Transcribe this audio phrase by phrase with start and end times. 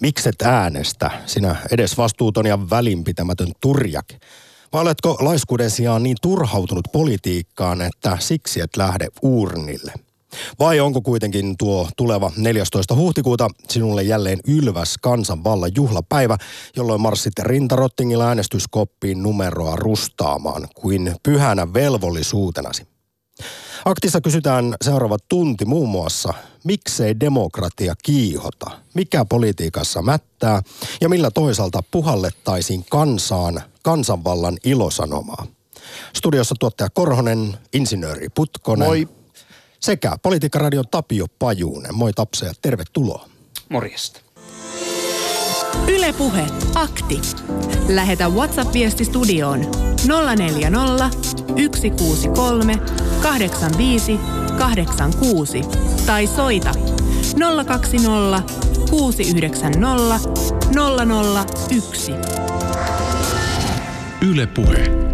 [0.00, 4.06] Mikset äänestä, sinä edes vastuuton ja välinpitämätön turjak?
[4.72, 9.92] Vai oletko laiskuuden sijaan niin turhautunut politiikkaan, että siksi et lähde uurnille?
[10.58, 12.96] Vai onko kuitenkin tuo tuleva 14.
[12.96, 16.36] huhtikuuta sinulle jälleen ylväs kansanvallan juhlapäivä,
[16.76, 22.97] jolloin marssit rintarottingilla äänestyskoppiin numeroa rustaamaan kuin pyhänä velvollisuutenasi?
[23.84, 26.34] Aktissa kysytään seuraava tunti muun muassa,
[26.64, 30.62] miksei demokratia kiihota, mikä politiikassa mättää
[31.00, 35.46] ja millä toisaalta puhallettaisiin kansaan kansanvallan ilosanomaa.
[36.16, 38.88] Studiossa tuottaja Korhonen, insinööri Putkonen.
[38.88, 39.08] Moi.
[39.80, 41.94] Sekä Politiikkaradion Tapio Pajuunen.
[41.94, 43.28] Moi Tapse ja tervetuloa.
[43.68, 44.20] Morjesta.
[45.88, 47.20] Ylepuhe akti.
[47.88, 49.60] Lähetä WhatsApp-viesti studioon
[50.36, 51.10] 040
[51.56, 52.76] 163
[53.22, 54.20] 85
[54.58, 55.62] 86
[56.06, 56.70] tai soita
[57.66, 58.42] 020
[58.90, 60.18] 690
[61.70, 62.12] 001.
[64.28, 65.08] Ylepuhe.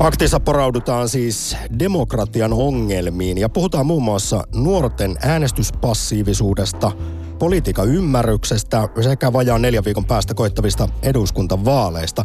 [0.00, 6.92] Aktissa poraudutaan siis demokratian ongelmiin ja puhutaan muun muassa nuorten äänestyspassiivisuudesta,
[7.38, 12.24] politiikan ymmärryksestä sekä vajaan neljän viikon päästä koittavista eduskuntavaaleista.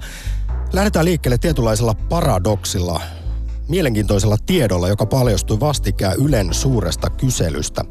[0.74, 3.02] Lähdetään liikkeelle tietynlaisella paradoksilla,
[3.68, 7.86] mielenkiintoisella tiedolla, joka paljastui vastikään Ylen suuresta kyselystä.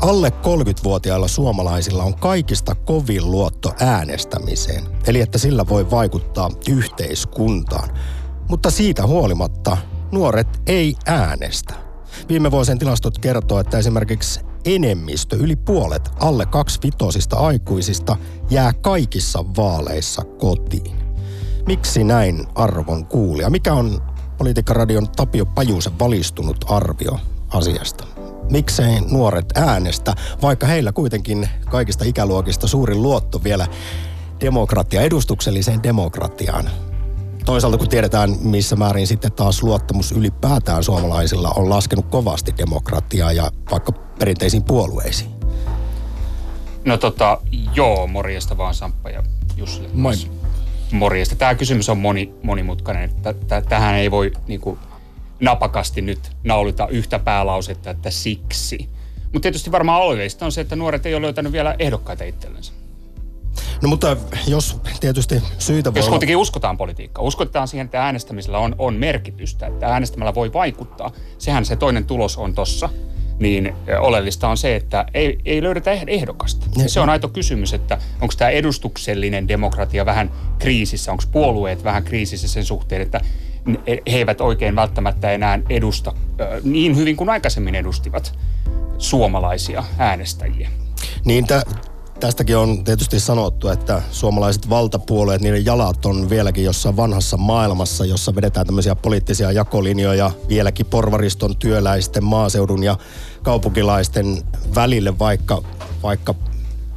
[0.00, 7.88] Alle 30-vuotiailla suomalaisilla on kaikista kovin luotto äänestämiseen, eli että sillä voi vaikuttaa yhteiskuntaan.
[8.48, 9.76] Mutta siitä huolimatta
[10.12, 11.74] nuoret ei äänestä.
[12.28, 18.16] Viime vuosien tilastot kertoo, että esimerkiksi enemmistö, yli puolet alle kaksivitosista aikuisista
[18.50, 20.96] jää kaikissa vaaleissa kotiin.
[21.66, 23.50] Miksi näin arvon kuulija?
[23.50, 24.02] Mikä on
[24.38, 27.18] Politiikkaradion Tapio Pajusen valistunut arvio
[27.50, 28.04] asiasta?
[28.50, 33.66] Miksei nuoret äänestä, vaikka heillä kuitenkin kaikista ikäluokista suurin luotto vielä
[34.40, 36.70] demokratia, edustukselliseen demokratiaan
[37.44, 43.50] toisaalta kun tiedetään, missä määrin sitten taas luottamus ylipäätään suomalaisilla on laskenut kovasti demokratiaa ja
[43.70, 43.92] vaikka
[44.22, 45.30] perinteisiin puolueisiin.
[46.84, 47.38] No tota,
[47.74, 49.22] joo, morjesta vaan Samppa ja
[49.56, 49.82] Jussi.
[49.92, 50.14] Moi.
[50.92, 51.36] Morjesta.
[51.36, 53.10] Tämä kysymys on moni, monimutkainen.
[53.68, 54.78] Tähän ei voi niinku,
[55.40, 58.88] napakasti nyt naulita yhtä päälausetta, että siksi.
[59.22, 62.72] Mutta tietysti varmaan oleellista on se, että nuoret ei ole löytänyt vielä ehdokkaita itsellensä.
[63.82, 64.16] No mutta
[64.46, 66.12] jos tietysti syitä voi Jos olla...
[66.12, 71.12] kuitenkin uskotaan politiikkaan, uskotaan siihen, että äänestämisellä on, on merkitystä, että äänestämällä voi vaikuttaa.
[71.38, 72.88] Sehän se toinen tulos on tossa.
[73.38, 76.66] Niin oleellista on se, että ei, ei löydetä eh- ehdokasta.
[76.76, 82.04] Ne- Se on aito kysymys, että onko tämä edustuksellinen demokratia vähän kriisissä, onko puolueet vähän
[82.04, 83.20] kriisissä sen suhteen, että
[83.66, 86.12] ne- he eivät oikein välttämättä enää edusta
[86.64, 88.38] niin hyvin kuin aikaisemmin edustivat
[88.98, 90.70] suomalaisia äänestäjiä.
[91.24, 91.46] Niin
[92.22, 98.34] tästäkin on tietysti sanottu, että suomalaiset valtapuolueet, niiden jalat on vieläkin jossain vanhassa maailmassa, jossa
[98.34, 102.96] vedetään tämmöisiä poliittisia jakolinjoja vieläkin porvariston, työläisten, maaseudun ja
[103.42, 104.42] kaupunkilaisten
[104.74, 105.62] välille, vaikka,
[106.02, 106.34] vaikka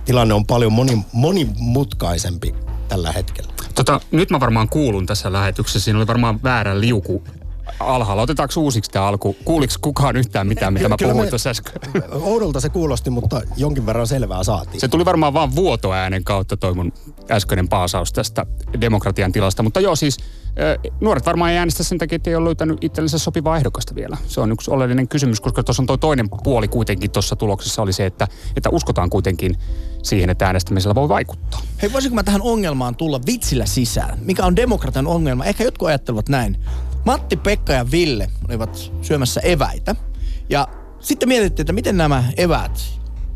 [0.06, 2.56] tilanne on paljon moni, monimutkaisempi
[2.88, 3.54] tällä hetkellä.
[3.76, 5.80] Tota, nyt mä varmaan kuulun tässä lähetyksessä.
[5.80, 7.24] Siinä oli varmaan väärä liuku
[7.80, 8.22] alhaalla.
[8.22, 9.36] Otetaanko uusiksi tämä alku?
[9.46, 11.74] Kuuliko kukaan yhtään mitään, mitä mä Kyllä puhuin me- tuossa äsken?
[12.12, 14.82] Oudolta se kuulosti, mutta jonkin verran selvää saatiin.
[14.82, 16.94] Se tuli varmaan vaan vuotoäänen kautta toi mun
[17.32, 18.46] äskeinen paasaus tästä
[18.82, 19.64] demokratian tilasta.
[19.64, 20.18] Mutta joo, siis
[21.02, 24.18] nuoret varmaan ei äänestä sen takia, että ei ole löytänyt itsellensä sopivaa ehdokasta vielä.
[24.28, 27.94] Se on yksi oleellinen kysymys, koska tuossa on toi toinen puoli kuitenkin tuossa tuloksessa oli
[27.94, 29.56] se, että, että uskotaan kuitenkin
[30.04, 31.62] siihen, että äänestämisellä voi vaikuttaa.
[31.82, 34.20] Hei, voisinko mä tähän ongelmaan tulla vitsillä sisään?
[34.22, 35.46] Mikä on demokratian ongelma?
[35.46, 36.58] Ehkä jotkut ajattelevat näin.
[37.06, 39.96] Matti, Pekka ja Ville olivat syömässä eväitä.
[40.50, 40.68] Ja
[41.00, 42.80] sitten mietittiin, että miten nämä eväät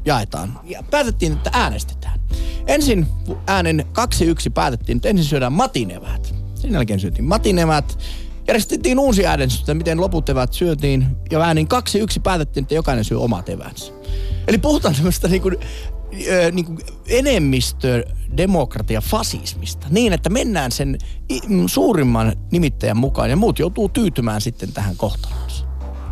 [0.06, 0.59] jaetaan.
[0.63, 2.19] Ja päätettiin, että äänestetään.
[2.68, 3.07] Ensin
[3.47, 3.85] äänen
[4.47, 6.35] 2-1 päätettiin, että ensin syödään Matin eväät.
[6.56, 8.00] Sen jälkeen syötiin Matin eväät.
[8.47, 11.07] Järjestettiin uusi äänestys, että miten loput eväät syötiin.
[11.31, 11.68] Ja äänin
[12.18, 13.94] 2-1 päätettiin, että jokainen syö omat eväänsä.
[14.47, 15.57] Eli puhutaan tämmöistä niin kuin,
[16.28, 18.04] ö, niin kuin enemmistö
[18.38, 19.88] demokratia fasismista.
[19.89, 20.98] Niin, että mennään sen
[21.48, 25.66] mm, suurimman nimittäjän mukaan ja muut joutuu tyytymään sitten tähän kohtaloonsa.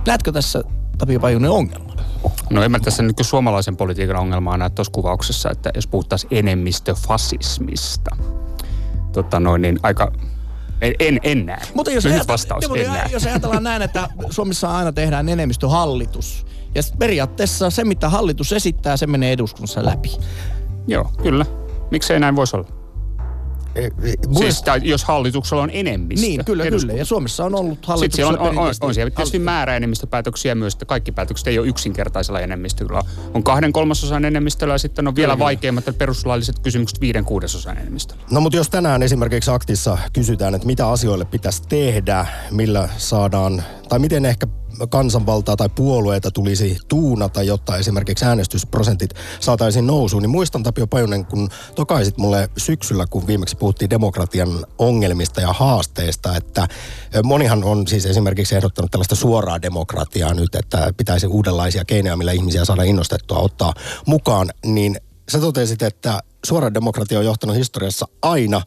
[0.07, 0.63] Näetkö tässä
[0.97, 1.97] Tapio Pajunen ongelman?
[2.49, 8.15] No en mä tässä nyt suomalaisen politiikan ongelmaa näe tuossa kuvauksessa, että jos puhuttaisiin enemmistöfasismista.
[9.11, 10.11] Tota noin, niin aika...
[10.81, 11.61] En, en, en näe.
[11.73, 13.09] Mutta jos, Lyhyt ajatella- vastaus, mutta en näe.
[13.11, 16.45] jos ajatellaan näin, että Suomessa aina tehdään enemmistöhallitus.
[16.75, 20.17] Ja periaatteessa se, mitä hallitus esittää, se menee eduskunnassa läpi.
[20.87, 21.45] Joo, kyllä.
[21.91, 22.77] Miksei näin voisi olla?
[24.37, 26.27] Siis, tai jos hallituksella on enemmistö.
[26.27, 26.93] Niin, kyllä, kyllä.
[26.93, 30.73] Ja Suomessa on ollut hallituksella Sitten siellä on, on, on, on siellä tietysti määräenemmistöpäätöksiä myös,
[30.73, 33.03] että kaikki päätökset ei ole yksinkertaisella enemmistöllä.
[33.33, 35.45] On kahden kolmasosan enemmistöllä ja sitten on vielä kyllä.
[35.45, 38.23] vaikeimmat perustuslailliset kysymykset viiden kuudesosan enemmistöllä.
[38.31, 43.99] No mutta jos tänään esimerkiksi aktissa kysytään, että mitä asioille pitäisi tehdä, millä saadaan, tai
[43.99, 44.47] miten ehkä
[44.89, 50.23] kansanvaltaa tai puolueita tulisi tuunata, jotta esimerkiksi äänestysprosentit saataisiin nousuun.
[50.23, 56.35] Niin muistan Tapio Pajunen, kun tokaisit mulle syksyllä, kun viimeksi puhuttiin demokratian ongelmista ja haasteista,
[56.35, 56.67] että
[57.23, 62.65] monihan on siis esimerkiksi ehdottanut tällaista suoraa demokratiaa nyt, että pitäisi uudenlaisia keinoja, millä ihmisiä
[62.65, 63.73] saada innostettua ottaa
[64.05, 64.97] mukaan, niin
[65.29, 68.61] sä totesit, että suora demokratia on johtanut historiassa aina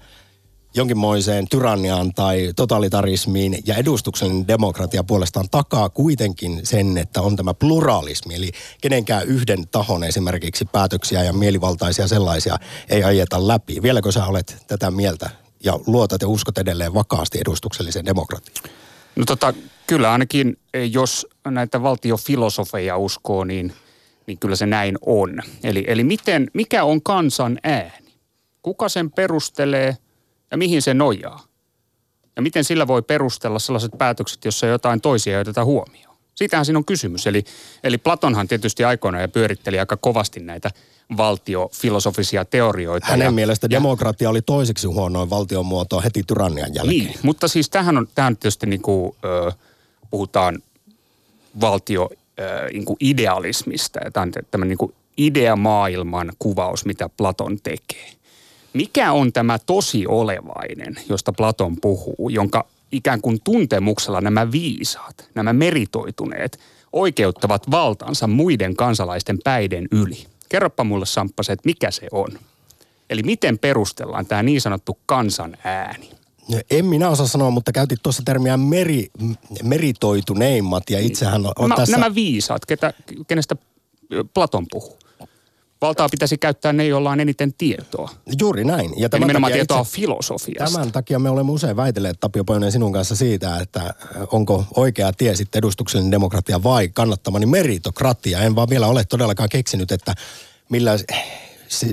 [0.74, 8.34] jonkinmoiseen tyranniaan tai totalitarismiin ja edustuksellinen demokratia puolestaan takaa kuitenkin sen, että on tämä pluralismi.
[8.34, 8.50] Eli
[8.80, 12.56] kenenkään yhden tahon esimerkiksi päätöksiä ja mielivaltaisia sellaisia
[12.88, 13.82] ei ajeta läpi.
[13.82, 15.30] Vieläkö sä olet tätä mieltä
[15.64, 18.70] ja luotat ja uskot edelleen vakaasti edustukselliseen demokratiaan?
[19.16, 19.54] No tota,
[19.86, 23.72] kyllä ainakin, eh, jos näitä valtiofilosofeja uskoo, niin,
[24.26, 25.40] niin kyllä se näin on.
[25.62, 28.10] Eli, eli miten, mikä on kansan ääni?
[28.62, 29.96] Kuka sen perustelee–
[30.50, 31.44] ja mihin se nojaa.
[32.36, 36.16] Ja miten sillä voi perustella sellaiset päätökset, jossa jotain toisia ei oteta huomioon.
[36.34, 37.26] Siitähän siinä on kysymys.
[37.26, 37.44] Eli,
[37.84, 40.70] eli Platonhan tietysti aikoinaan ja pyöritteli aika kovasti näitä
[41.16, 43.06] valtiofilosofisia teorioita.
[43.06, 46.98] Hänen ja, mielestä ja, demokratia oli toiseksi huonoin valtiomuoto heti tyrannian jälkeen.
[46.98, 49.52] Niin, mutta siis tähän on, tähän tietysti niin kuin, ö,
[50.10, 50.58] puhutaan
[51.60, 54.00] valtio ö, niin kuin idealismista.
[54.04, 58.19] Ja tämä on tämmöinen niin kuin ideamaailman kuvaus, mitä Platon tekee
[58.72, 65.52] mikä on tämä tosi olevainen, josta Platon puhuu, jonka ikään kuin tuntemuksella nämä viisaat, nämä
[65.52, 66.58] meritoituneet,
[66.92, 70.26] oikeuttavat valtansa muiden kansalaisten päiden yli.
[70.48, 72.28] Kerropa mulle Samppas, että mikä se on.
[73.10, 76.10] Eli miten perustellaan tämä niin sanottu kansan ääni?
[76.70, 79.10] En minä osaa sanoa, mutta käytit tuossa termiä meri,
[79.62, 81.96] meritoituneimmat ja itsehän on nämä, tässä...
[81.96, 82.92] Nämä viisaat, ketä,
[83.26, 83.56] kenestä
[84.34, 84.98] Platon puhuu.
[85.82, 88.10] Valtaa pitäisi käyttää ne, joilla on eniten tietoa.
[88.40, 88.92] Juuri näin.
[88.96, 90.78] Ja Eli nimenomaan tietoa itse, filosofiasta.
[90.78, 93.94] Tämän takia me olemme usein väitelleet, Tapio Poinen, sinun kanssa siitä, että äh,
[94.32, 98.40] onko oikea tie sitten edustuksellinen demokratia vai kannattamani meritokratia.
[98.40, 100.14] En vaan vielä ole todellakaan keksinyt, että
[100.68, 100.98] millä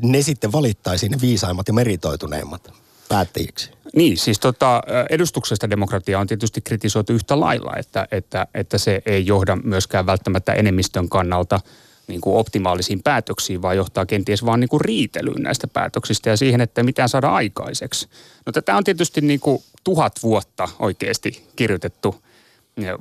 [0.02, 2.74] ne sitten valittaisiin ne viisaimmat ja meritoituneimmat
[3.10, 3.72] päättäjiksi.
[3.96, 9.26] Niin, siis tota, edustuksesta demokratia on tietysti kritisoitu yhtä lailla, että, että, että se ei
[9.26, 11.60] johda myöskään välttämättä enemmistön kannalta–
[12.08, 16.62] niin kuin optimaalisiin päätöksiin, vaan johtaa kenties vaan niin kuin riitelyyn näistä päätöksistä ja siihen,
[16.62, 18.08] että mitään saada aikaiseksi.
[18.46, 22.16] No tätä on tietysti niin kuin tuhat vuotta oikeasti kirjoitettu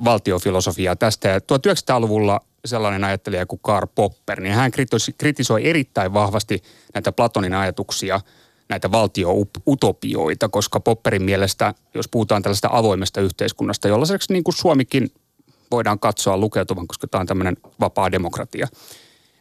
[0.03, 1.27] valtiofilosofiaa tästä.
[1.27, 4.71] Ja 1900-luvulla sellainen ajattelija kuin Karl Popper, niin hän
[5.17, 6.63] kritisoi erittäin vahvasti
[6.93, 8.21] näitä Platonin ajatuksia,
[8.69, 15.11] näitä valtioutopioita, koska Popperin mielestä, jos puhutaan tällaista avoimesta yhteiskunnasta, jollaiseksi niin kuin Suomikin
[15.71, 18.67] voidaan katsoa lukeutuvan, koska tämä on tämmöinen vapaa demokratia,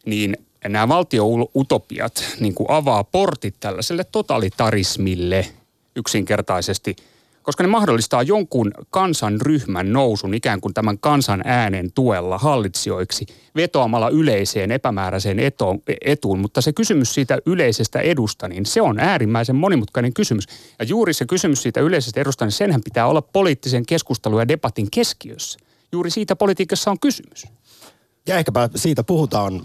[0.04, 0.36] niin
[0.68, 5.46] nämä valtioutopiat niin kuin avaa portit tällaiselle totalitarismille
[5.96, 6.96] yksinkertaisesti,
[7.42, 13.26] koska ne mahdollistaa jonkun kansanryhmän nousun ikään kuin tämän kansan äänen tuella hallitsijoiksi
[13.56, 16.38] vetoamalla yleiseen epämääräiseen etuun, etuun.
[16.38, 20.46] Mutta se kysymys siitä yleisestä edusta, niin se on äärimmäisen monimutkainen kysymys.
[20.78, 24.90] Ja juuri se kysymys siitä yleisestä edusta, niin senhän pitää olla poliittisen keskustelun ja debatin
[24.90, 25.58] keskiössä
[25.96, 27.46] juuri siitä politiikassa on kysymys.
[28.26, 29.62] Ja ehkäpä siitä puhutaan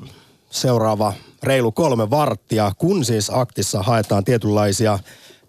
[0.49, 1.13] seuraava
[1.43, 4.99] reilu kolme varttia, kun siis aktissa haetaan tietynlaisia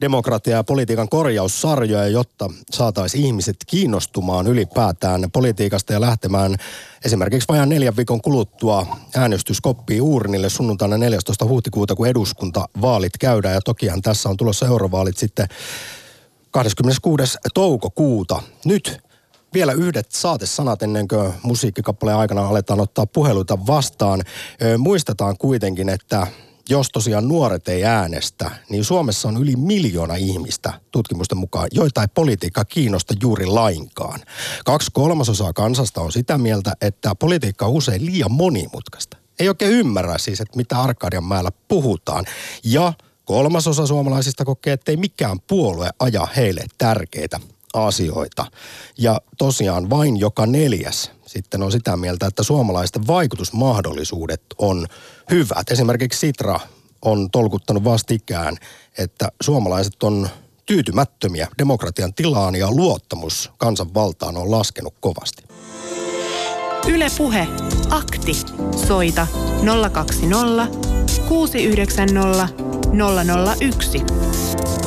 [0.00, 6.56] demokratia- ja politiikan korjaussarjoja, jotta saataisiin ihmiset kiinnostumaan ylipäätään politiikasta ja lähtemään
[7.04, 8.86] esimerkiksi vajaan neljän viikon kuluttua
[9.16, 11.44] äänestyskoppiin uurnille sunnuntaina 14.
[11.44, 13.54] huhtikuuta, kun eduskuntavaalit käydään.
[13.54, 15.48] Ja tokihan tässä on tulossa eurovaalit sitten
[16.50, 17.38] 26.
[17.54, 18.42] toukokuuta.
[18.64, 19.00] Nyt
[19.54, 24.22] vielä yhdet saatesanat ennen kuin musiikkikappaleen aikana aletaan ottaa puheluita vastaan.
[24.78, 26.26] Muistetaan kuitenkin, että
[26.68, 32.08] jos tosiaan nuoret ei äänestä, niin Suomessa on yli miljoona ihmistä tutkimusten mukaan, joita ei
[32.14, 34.20] politiikka kiinnosta juuri lainkaan.
[34.64, 39.16] Kaksi kolmasosaa kansasta on sitä mieltä, että politiikka on usein liian monimutkaista.
[39.38, 42.24] Ei oikein ymmärrä siis, että mitä Arkadian mäellä puhutaan.
[42.64, 42.92] Ja
[43.24, 47.40] kolmasosa suomalaisista kokee, että ei mikään puolue aja heille tärkeitä
[47.72, 48.46] asioita.
[48.98, 54.86] Ja tosiaan vain joka neljäs sitten on sitä mieltä, että suomalaisten vaikutusmahdollisuudet on
[55.30, 55.70] hyvät.
[55.70, 56.60] Esimerkiksi Sitra
[57.02, 58.56] on tolkuttanut vastikään,
[58.98, 60.28] että suomalaiset on
[60.66, 65.42] tyytymättömiä demokratian tilaan ja luottamus kansanvaltaan on laskenut kovasti.
[66.88, 67.46] Ylepuhe
[67.90, 68.32] akti.
[68.86, 69.26] Soita
[69.92, 70.66] 020
[71.28, 72.48] 690
[73.60, 74.81] 001.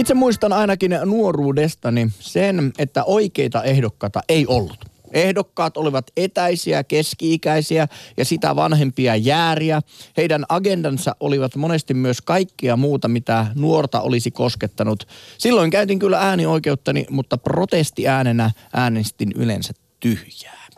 [0.00, 4.84] Itse muistan ainakin nuoruudestani sen, että oikeita ehdokkaita ei ollut.
[5.12, 9.80] Ehdokkaat olivat etäisiä, keski-ikäisiä ja sitä vanhempia jääriä.
[10.16, 15.08] Heidän agendansa olivat monesti myös kaikkia muuta, mitä nuorta olisi koskettanut.
[15.38, 20.69] Silloin käytin kyllä äänioikeuttani, mutta protestiäänenä äänestin yleensä tyhjää.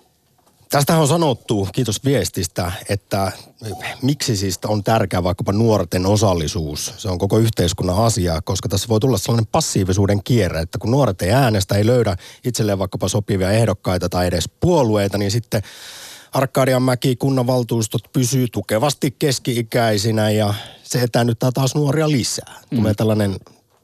[0.72, 3.32] Tästä on sanottu, kiitos viestistä, että
[4.02, 6.94] miksi siis on tärkeää vaikkapa nuorten osallisuus.
[6.96, 11.22] Se on koko yhteiskunnan asia, koska tässä voi tulla sellainen passiivisuuden kierre, että kun nuoret
[11.22, 15.62] ei äänestä, ei löydä itselleen vaikkapa sopivia ehdokkaita tai edes puolueita, niin sitten
[16.32, 22.60] Arkadianmäki kunnanvaltuustot pysyy tukevasti keski-ikäisinä ja se etäännyttää taas nuoria lisää.
[22.74, 22.96] Tulee mm.
[22.96, 23.36] tällainen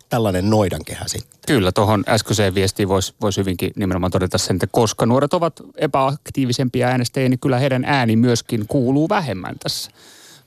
[0.09, 1.41] tällainen noidankehä sitten.
[1.47, 6.88] Kyllä, tuohon äskeiseen viestiin voisi vois hyvinkin nimenomaan todeta sen, että koska nuoret ovat epäaktiivisempia
[6.88, 9.91] äänestäjiä, niin kyllä heidän ääni myöskin kuuluu vähemmän tässä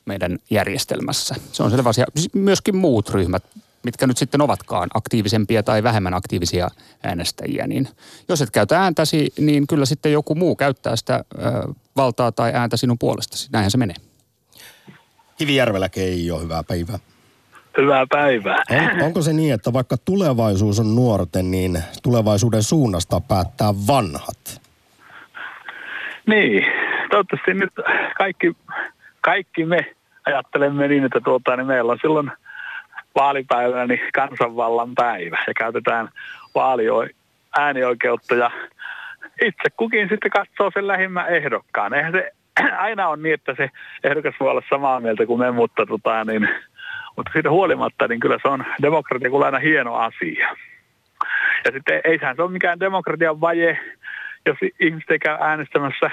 [0.05, 1.35] meidän järjestelmässä.
[1.51, 2.05] Se on selvä asia.
[2.15, 3.43] Siis myöskin muut ryhmät,
[3.83, 6.69] mitkä nyt sitten ovatkaan aktiivisempia tai vähemmän aktiivisia
[7.03, 7.87] äänestäjiä, niin
[8.29, 12.77] jos et käytä ääntäsi, niin kyllä sitten joku muu käyttää sitä ö, valtaa tai ääntä
[12.77, 13.49] sinun puolestasi.
[13.51, 13.95] Näinhän se menee.
[15.37, 16.99] Kivijärvellä Keijo, hyvää päivää.
[17.77, 18.63] Hyvää päivää.
[18.69, 24.61] On, onko se niin, että vaikka tulevaisuus on nuorten, niin tulevaisuuden suunnasta päättää vanhat?
[26.25, 26.65] Niin,
[27.11, 27.73] toivottavasti nyt
[28.17, 28.55] kaikki,
[29.21, 32.31] kaikki me ajattelemme niin, että tuota, niin meillä on silloin
[33.15, 36.09] vaalipäivänä niin kansanvallan päivä ja käytetään
[36.55, 37.07] vaalio
[37.57, 38.51] äänioikeutta ja
[39.41, 41.93] itse kukin sitten katsoo sen lähimmän ehdokkaan.
[41.93, 42.31] Eihän se
[42.77, 43.69] aina on niin, että se
[44.03, 46.49] ehdokas voi olla samaa mieltä kuin me, mutta tota, niin
[47.17, 50.47] mutta siitä huolimatta, niin kyllä se on demokratia kuin aina hieno asia.
[51.65, 53.79] Ja sitten eihän se ole mikään demokratian vaje,
[54.45, 56.11] jos ihmiset ei käy äänestämässä.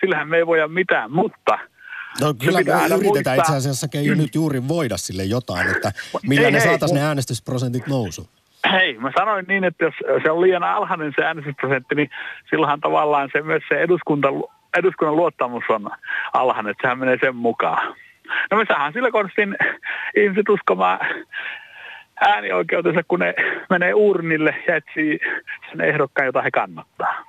[0.00, 1.58] Sillähän me ei voida mitään, mutta
[2.20, 3.34] No kyllä me yritetään muistaa.
[3.34, 5.92] itse asiassa jo nyt juuri voida sille jotain, että
[6.28, 8.28] millä ei, ne saataisiin ne äänestysprosentit nousu.
[8.72, 12.10] Hei, mä sanoin niin, että jos se on liian alhainen se äänestysprosentti, niin
[12.50, 14.28] silloinhan tavallaan se myös se eduskunta,
[14.76, 15.90] eduskunnan luottamus on
[16.32, 17.96] alhainen, että sehän menee sen mukaan.
[18.50, 19.56] No me saadaan sillä konstin
[20.16, 20.98] ihmiset uskomaan
[22.20, 23.34] äänioikeutensa, kun ne
[23.70, 25.20] menee urnille ja etsii
[25.70, 27.24] sen ehdokkaan, jota he kannattaa.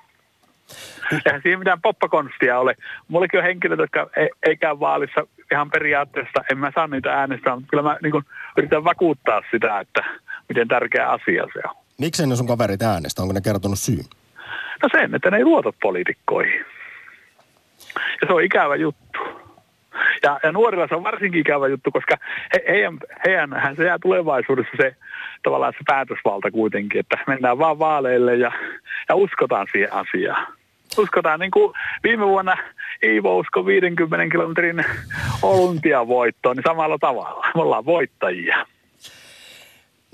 [1.12, 2.74] Eihän siihen mitään poppakonstia ole.
[3.08, 6.44] Mullekin on henkilöitä, jotka ei, ei käy vaalissa ihan periaatteessa.
[6.50, 8.24] En mä saa niitä äänestää, mutta kyllä mä niin kun,
[8.56, 10.04] yritän vakuuttaa sitä, että
[10.48, 11.76] miten tärkeä asia se on.
[11.98, 13.22] Miksi ne sun kaverit äänestä?
[13.22, 14.04] Onko ne kertonut syyn?
[14.82, 16.64] No sen, että ne ei luota poliitikkoihin.
[18.20, 19.18] Ja se on ikävä juttu.
[20.22, 22.16] Ja, ja nuorilla se on varsinkin ikävä juttu, koska
[22.54, 24.96] he, heidän, heidän, se jää tulevaisuudessa se
[25.42, 28.52] tavallaan se päätösvalta kuitenkin, että mennään vaan vaaleille ja,
[29.08, 30.46] ja uskotaan siihen asiaan.
[30.98, 31.72] Uskotaan, niin kuin
[32.04, 32.56] viime vuonna
[33.02, 34.84] Iivo usko 50 kilometrin
[35.42, 37.46] olympiavoittoon, niin samalla tavalla.
[37.54, 38.66] Me ollaan voittajia.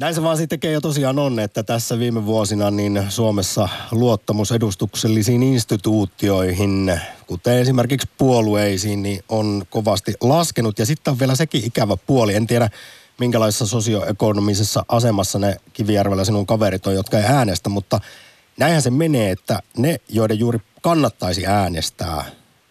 [0.03, 5.43] Näin se vaan sitten jo tosiaan on, että tässä viime vuosina niin Suomessa luottamus edustuksellisiin
[5.43, 10.79] instituutioihin, kuten esimerkiksi puolueisiin, niin on kovasti laskenut.
[10.79, 12.35] Ja sitten on vielä sekin ikävä puoli.
[12.35, 12.71] En tiedä,
[13.19, 18.01] minkälaisessa sosioekonomisessa asemassa ne Kivijärvellä sinun kaverit on, jotka ei äänestä, mutta
[18.59, 22.25] näinhän se menee, että ne, joiden juuri kannattaisi äänestää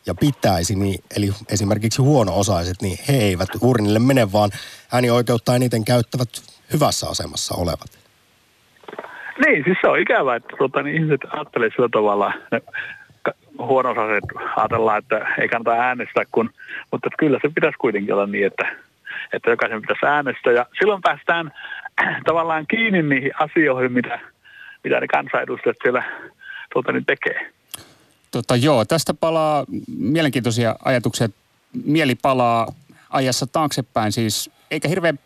[0.05, 4.51] ja pitäisi, niin, eli esimerkiksi huono-osaiset, niin he eivät urnille mene, vaan
[4.91, 6.29] äänioikeutta eniten käyttävät
[6.73, 7.99] hyvässä asemassa olevat.
[9.45, 12.61] Niin, siis se on ikävää, että tuota, niin ihmiset ajattelee sillä tavalla, ne
[13.57, 13.95] huono
[14.55, 16.49] ajatellaan, että ei kannata äänestää, kun,
[16.91, 18.75] mutta kyllä se pitäisi kuitenkin olla niin, että,
[19.33, 20.53] että jokaisen pitäisi äänestää.
[20.53, 21.51] Ja silloin päästään
[22.25, 24.19] tavallaan kiinni niihin asioihin, mitä,
[24.83, 26.03] mitä ne kansanedustajat siellä
[26.73, 27.51] tuota, niin tekee.
[28.31, 29.65] Tota, joo, tästä palaa
[29.97, 31.27] mielenkiintoisia ajatuksia.
[31.85, 32.67] Mieli palaa
[33.09, 35.19] ajassa taaksepäin siis, eikä hirveän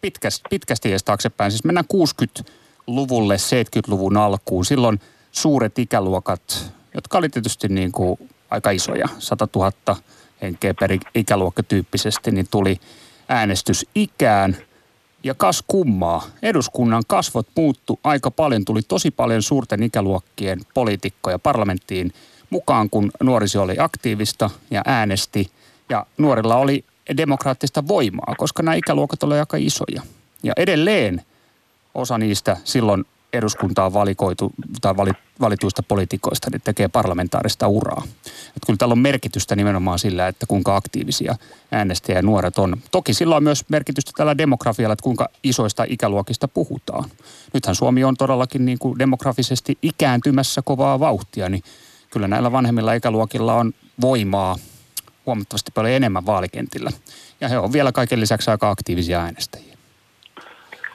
[0.00, 1.50] pitkästi, pitkästi edes taaksepäin.
[1.50, 4.64] Siis mennään 60-luvulle, 70-luvun alkuun.
[4.64, 5.00] Silloin
[5.32, 9.96] suuret ikäluokat, jotka oli tietysti niin kuin aika isoja, 100 000
[10.42, 12.80] henkeä per ikäluokka tyyppisesti, niin tuli
[13.28, 14.56] äänestys ikään.
[15.24, 18.64] Ja kas kummaa, eduskunnan kasvot muuttu aika paljon.
[18.64, 22.12] Tuli tosi paljon suurten ikäluokkien poliitikkoja parlamenttiin
[22.50, 25.50] mukaan, kun nuoriso oli aktiivista ja äänesti.
[25.88, 26.84] Ja nuorilla oli
[27.16, 30.02] demokraattista voimaa, koska nämä ikäluokat olivat aika isoja.
[30.42, 31.22] Ja edelleen
[31.94, 34.94] osa niistä silloin eduskuntaan valikoitu tai
[35.40, 38.02] valituista poliitikoista niin tekee parlamentaarista uraa.
[38.26, 41.36] Että kyllä tällä on merkitystä nimenomaan sillä, että kuinka aktiivisia
[41.72, 42.76] äänestäjä nuoret on.
[42.90, 47.04] Toki sillä on myös merkitystä tällä demografialla, että kuinka isoista ikäluokista puhutaan.
[47.52, 51.62] Nythän Suomi on todellakin niin kuin demografisesti ikääntymässä kovaa vauhtia, niin
[52.10, 54.56] kyllä näillä vanhemmilla ikäluokilla on voimaa
[55.30, 56.90] huomattavasti paljon enemmän vaalikentillä.
[57.40, 59.76] Ja he on vielä kaiken lisäksi aika aktiivisia äänestäjiä.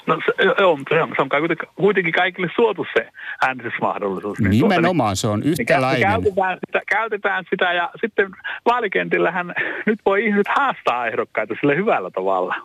[0.07, 3.09] No se, on, se on, se on kuitenkin, kuitenkin kaikille suotu se
[3.47, 4.39] äänestysmahdollisuus.
[4.39, 5.99] Niin Nimenomaan tuota, niin, se on yhtäläinen.
[5.99, 8.31] Niin käytetään, sitä, käytetään sitä ja sitten
[8.65, 9.53] vaalikentillähän
[9.85, 12.55] nyt voi ihmiset haastaa ehdokkaita sille hyvällä tavalla.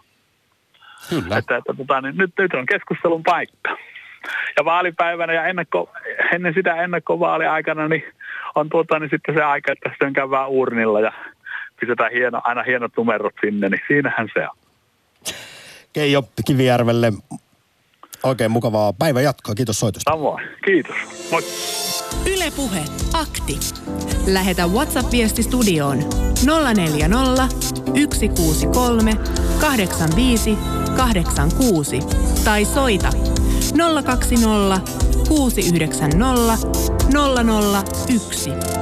[1.11, 1.37] Kyllä.
[1.37, 3.77] Että, että tota, niin nyt, nyt on keskustelun paikka.
[4.59, 5.91] Ja vaalipäivänä ja ennakko,
[6.35, 8.05] ennen sitä ennakkovaaliaikana niin
[8.55, 11.13] on tuota, niin sitten se aika, että sitten käydään urnilla ja
[11.81, 14.57] pistetään hieno, aina hienot numerot sinne, niin siinähän se on.
[15.93, 17.13] Keijo Kivijärvelle,
[18.23, 19.55] oikein mukavaa päivän jatkoa.
[19.55, 20.11] Kiitos soitosta.
[20.11, 20.49] Samoin.
[20.65, 20.97] Kiitos.
[21.31, 21.43] Moi.
[22.27, 22.81] Ylepuhe
[23.13, 23.59] akti.
[24.27, 25.99] Lähetä WhatsApp-viesti studioon
[26.75, 27.49] 040
[28.15, 29.13] 163
[29.61, 30.59] 85
[30.97, 32.01] 86
[32.45, 33.11] tai soita
[34.05, 34.93] 020
[35.29, 36.67] 690
[38.19, 38.80] 001.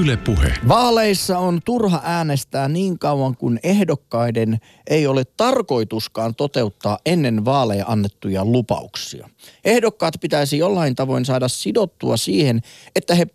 [0.00, 0.54] Yle Puhe.
[0.68, 8.44] Vaaleissa on turha äänestää niin kauan kuin ehdokkaiden ei ole tarkoituskaan toteuttaa ennen vaaleja annettuja
[8.44, 9.28] lupauksia.
[9.64, 12.60] Ehdokkaat pitäisi jollain tavoin saada sidottua siihen,
[12.96, 13.26] että he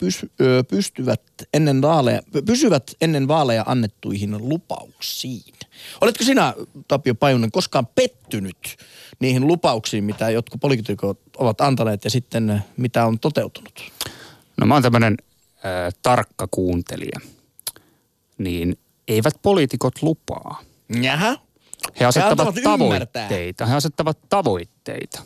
[0.70, 1.22] pystyvät
[1.54, 5.54] ennen vaaleja, pysyvät ennen vaaleja annettuihin lupauksiin.
[6.02, 6.54] Oletko sinä,
[6.88, 8.78] Tapio Pajunen, koskaan pettynyt
[9.20, 13.92] niihin lupauksiin, mitä jotkut poliitikot ovat antaneet ja sitten mitä on toteutunut?
[14.58, 14.84] No mä oon
[15.68, 17.20] tämmöinen tarkka kuuntelija,
[18.38, 20.62] niin eivät poliitikot lupaa.
[21.02, 21.36] Jaha.
[22.00, 23.66] He asettavat He tavoitteita.
[23.66, 25.22] He asettavat tavoitteita.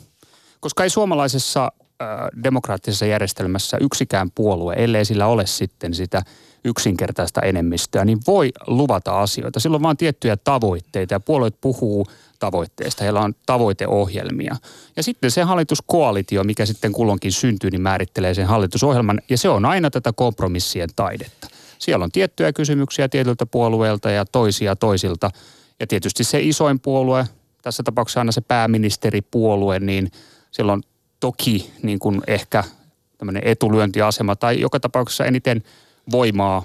[0.60, 2.08] Koska ei suomalaisessa äh,
[2.44, 6.22] demokraattisessa järjestelmässä yksikään puolue, ellei sillä ole sitten sitä
[6.64, 9.60] yksinkertaista enemmistöä, niin voi luvata asioita.
[9.60, 12.06] Silloin on vain tiettyjä tavoitteita ja puolueet puhuu
[12.42, 13.04] tavoitteista.
[13.04, 14.56] Heillä on tavoiteohjelmia.
[14.96, 19.20] Ja sitten se hallituskoalitio, mikä sitten kulloinkin syntyy, niin määrittelee sen hallitusohjelman.
[19.30, 21.48] Ja se on aina tätä kompromissien taidetta.
[21.78, 25.30] Siellä on tiettyjä kysymyksiä tietyltä puolueelta ja toisia toisilta.
[25.80, 27.26] Ja tietysti se isoin puolue,
[27.62, 30.10] tässä tapauksessa aina se pääministeripuolue, niin
[30.50, 30.82] silloin
[31.20, 32.64] toki niin kuin ehkä
[33.18, 35.62] tämmöinen etulyöntiasema tai joka tapauksessa eniten
[36.10, 36.62] voimaa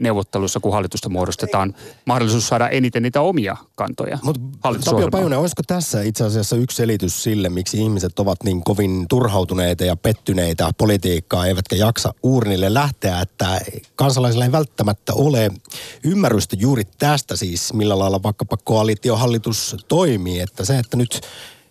[0.00, 1.74] neuvottelussa, kun hallitusta muodostetaan,
[2.04, 4.40] mahdollisuus saada eniten niitä omia kantoja Mutta
[4.84, 9.84] Tapio Pajunen, olisiko tässä itse asiassa yksi selitys sille, miksi ihmiset ovat niin kovin turhautuneita
[9.84, 13.60] ja pettyneitä politiikkaa, eivätkä jaksa uurnille lähteä, että
[13.96, 15.50] kansalaisilla ei välttämättä ole
[16.04, 21.20] ymmärrystä juuri tästä siis, millä lailla vaikkapa koalitiohallitus toimii, että se, että nyt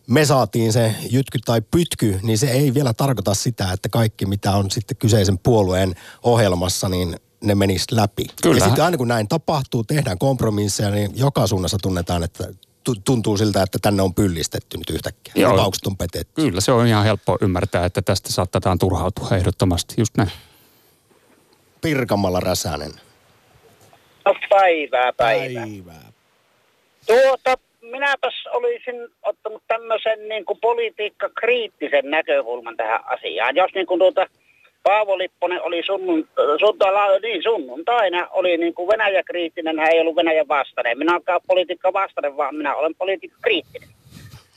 [0.08, 4.52] me saatiin se jytky tai pytky, niin se ei vielä tarkoita sitä, että kaikki mitä
[4.52, 8.26] on sitten kyseisen puolueen ohjelmassa, niin ne menisi läpi.
[8.42, 8.58] Kyllä.
[8.58, 12.44] Ja sitten aina kun näin tapahtuu, tehdään kompromisseja, niin joka suunnassa tunnetaan, että
[13.06, 15.34] tuntuu siltä, että tänne on pyllistetty nyt yhtäkkiä.
[15.36, 15.52] Joo.
[15.52, 16.42] Lupaukset on petetty.
[16.42, 19.96] Kyllä, se on ihan helppo ymmärtää, että tästä saatetaan turhautua ehdottomasti.
[19.98, 20.32] Just näin.
[21.82, 22.92] Pirkamalla Räsänen.
[24.26, 25.64] No päivää, päivää.
[25.64, 26.12] päivää.
[27.08, 33.56] Tuota, minäpäs olisin ottanut tämmöisen niin kuin politiikka-kriittisen näkökulman tähän asiaan.
[33.56, 34.28] Jos niin kuin tuota,
[34.84, 36.28] Paavo Lipponen oli sunnun,
[36.60, 40.98] suntala, niin sunnuntaina oli niin kuin Venäjä-kriittinen, hän ei ollut Venäjän vastainen.
[40.98, 43.90] Minä olen politiikka vastainen, vaan minä olen politiikka kriittinen.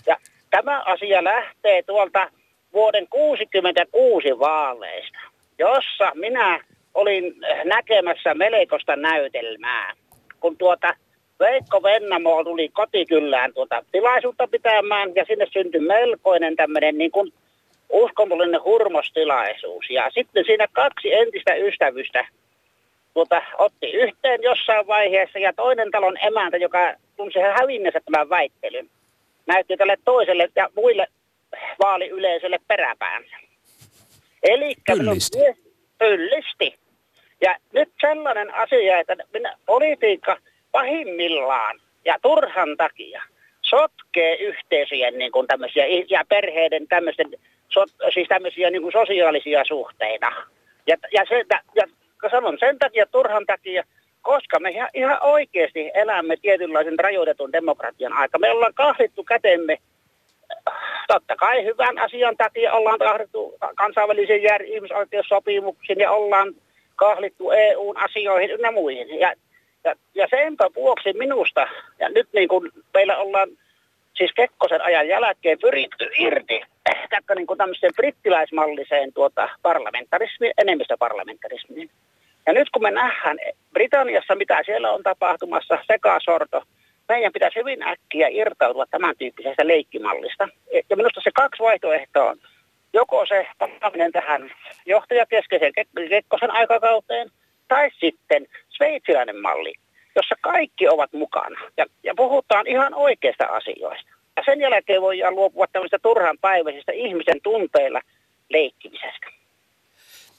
[0.07, 0.17] Ja
[0.51, 2.31] tämä asia lähtee tuolta
[2.73, 5.19] vuoden 66 vaaleista,
[5.59, 9.93] jossa minä olin näkemässä melkoista näytelmää,
[10.41, 10.95] kun tuota
[11.41, 17.33] Veikko Vennamo tuli kotikyllään tuota tilaisuutta pitämään ja sinne syntyi melkoinen tämmöinen niin kuin
[17.91, 19.91] uskonnollinen hurmostilaisuus.
[19.91, 22.25] Ja sitten siinä kaksi entistä ystävystä
[23.15, 28.91] tuota, otti yhteen jossain vaiheessa ja toinen talon emäntä, joka tunsi hävinnänsä tämän väittelyn,
[29.47, 31.07] näytti tälle toiselle ja muille
[31.79, 33.37] vaaliyleisölle peräpäänsä.
[34.43, 34.75] Eli
[35.99, 36.75] pyllisti.
[37.41, 40.37] Ja nyt sellainen asia, että minä, politiikka
[40.73, 43.23] pahimmillaan ja turhan takia
[43.63, 47.31] sotkee yhteisöjen niin kuin tämmöisiä, ja perheiden tämmöisten
[47.71, 50.33] so, siis tämmöisiä niin kuin sosiaalisia suhteita.
[50.87, 51.45] Ja, ja, se,
[51.77, 51.83] ja
[52.31, 53.85] sanon sen takia, turhan takia,
[54.23, 58.39] koska me ihan oikeasti elämme tietynlaisen rajoitetun demokratian aika.
[58.39, 59.79] Me ollaan kahlittu kätemme,
[61.09, 66.55] totta kai hyvän asian takia ollaan kahlittu kansainvälisiin jär- ihmisoikeussopimuksiin ja ollaan
[66.97, 69.21] kahlittu EUn asioihin ynnä muihin.
[69.21, 69.33] Ja,
[69.85, 73.49] ja, ja senpä vuoksi minusta, ja nyt niin kuin meillä ollaan
[74.17, 76.61] siis Kekkosen ajan jälkeen pyritty irti
[77.11, 81.91] taikka niin tämmöiseen brittiläismalliseen tuota parlamentarismiin, enemmistöparlamentarismiin.
[82.47, 83.39] Ja nyt kun me nähdään
[83.73, 86.63] Britanniassa, mitä siellä on tapahtumassa, sekasorto,
[87.09, 90.49] meidän pitäisi hyvin äkkiä irtautua tämän tyyppisestä leikkimallista.
[90.91, 92.39] Ja minusta se kaksi vaihtoehtoa on.
[92.93, 94.53] Joko se palaaminen tähän
[94.87, 95.73] johtajakeskeiseen
[96.11, 97.31] Kekkosen aikakauteen,
[97.69, 99.75] tai sitten sveitsiläinen malli,
[100.17, 104.11] jossa kaikki ovat mukana ja, ja puhutaan ihan oikeista asioista.
[104.37, 108.01] Ja sen jälkeen voidaan luopua tämmöistä turhan päiväisestä ihmisen tunteilla
[108.51, 109.27] leikkimisestä.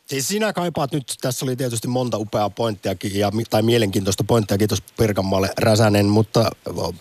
[0.05, 4.81] Siis sinä kaipaat nyt, tässä oli tietysti monta upeaa pointtiakin, ja, tai mielenkiintoista pointtia, kiitos
[4.97, 6.51] Pirkanmaalle Räsänen, mutta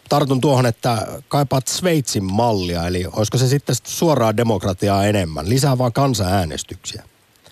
[0.08, 5.92] tartun tuohon, että kaipaat Sveitsin mallia, eli olisiko se sitten suoraa demokratiaa enemmän, lisää vaan
[5.92, 7.02] kansanäänestyksiä?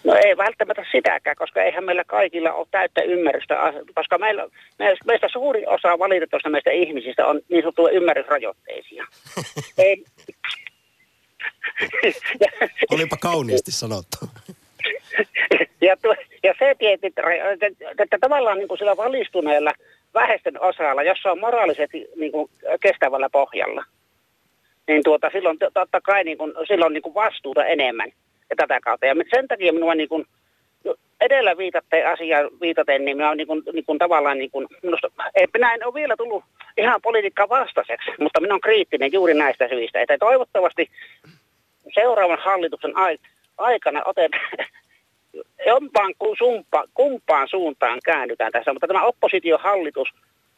[0.09, 4.49] No ei välttämättä sitäkään, koska eihän meillä kaikilla ole täyttä ymmärrystä, koska meillä,
[5.07, 9.05] meistä suuri osa valitettavasti meistä ihmisistä on niin sanottuja ymmärrysrajoitteisia.
[9.79, 10.05] ei.
[12.95, 14.17] Olipa kauniisti sanottu.
[15.89, 16.09] ja, tu,
[16.43, 17.67] ja se tietysti, että,
[17.99, 19.73] että tavallaan niin kuin sillä valistuneella
[20.15, 23.85] vähestön osalla, jossa on moraalisesti niin kuin kestävällä pohjalla,
[24.89, 28.13] niin tuota, silloin totta kai niin kuin, silloin niin kuin vastuuta enemmän
[28.51, 29.07] ja tätä kautta.
[29.07, 30.27] Ja sen takia minua niin kuin,
[31.21, 35.09] edellä viitatte asiaan viitaten, niin minä olen niin kuin, niin kuin tavallaan niin kuin, minusta,
[35.55, 36.45] minä en ole vielä tullut
[36.77, 40.01] ihan politiikkaa vastaiseksi, mutta minä olen kriittinen juuri näistä syistä.
[40.01, 40.91] Että toivottavasti
[41.95, 42.93] seuraavan hallituksen
[43.59, 44.43] aikana otetaan
[45.67, 50.09] jompaan sumpa, kumpaan suuntaan käännytään tässä, mutta tämä oppositiohallitus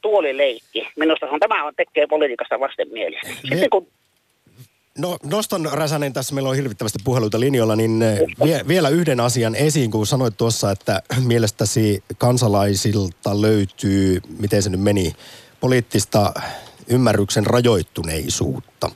[0.00, 3.28] tuolileikki, minusta on, tämä on, tekee politiikasta vastenmielistä.
[3.48, 3.86] Sitten kun
[5.00, 9.54] No nostan Räsänen, tässä meillä on hirvittävästi puheluita linjoilla, niin eh, vie, vielä yhden asian
[9.54, 15.12] esiin, kun sanoit tuossa, että mielestäsi kansalaisilta löytyy, miten se nyt meni,
[15.60, 16.32] poliittista
[16.88, 18.90] ymmärryksen rajoittuneisuutta.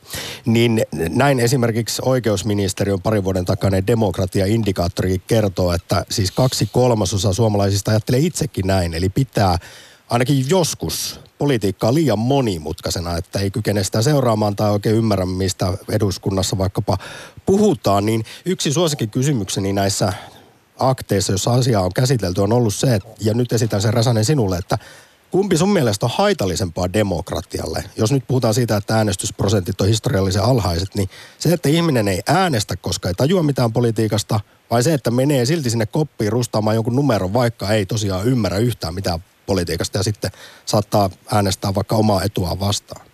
[0.45, 8.19] Niin näin esimerkiksi oikeusministeriön parin vuoden takainen demokratia-indikaattori kertoo, että siis kaksi kolmasosaa suomalaisista ajattelee
[8.19, 9.57] itsekin näin, eli pitää
[10.09, 16.57] ainakin joskus politiikkaa liian monimutkaisena, että ei kykene sitä seuraamaan tai oikein ymmärrä, mistä eduskunnassa
[16.57, 16.97] vaikkapa
[17.45, 20.13] puhutaan, niin yksi suosikin kysymykseni näissä
[20.79, 24.57] akteissa, jossa asiaa on käsitelty, on ollut se, että, ja nyt esitän sen Räsänen sinulle,
[24.57, 24.77] että
[25.31, 27.83] Kumpi sun mielestä on haitallisempaa demokratialle?
[27.97, 32.75] Jos nyt puhutaan siitä, että äänestysprosentit on historiallisen alhaiset, niin se, että ihminen ei äänestä,
[32.75, 37.33] koska ei tajua mitään politiikasta, vai se, että menee silti sinne koppiin rustaamaan jonkun numeron,
[37.33, 40.31] vaikka ei tosiaan ymmärrä yhtään mitään politiikasta ja sitten
[40.65, 43.05] saattaa äänestää vaikka omaa etuaan vastaan?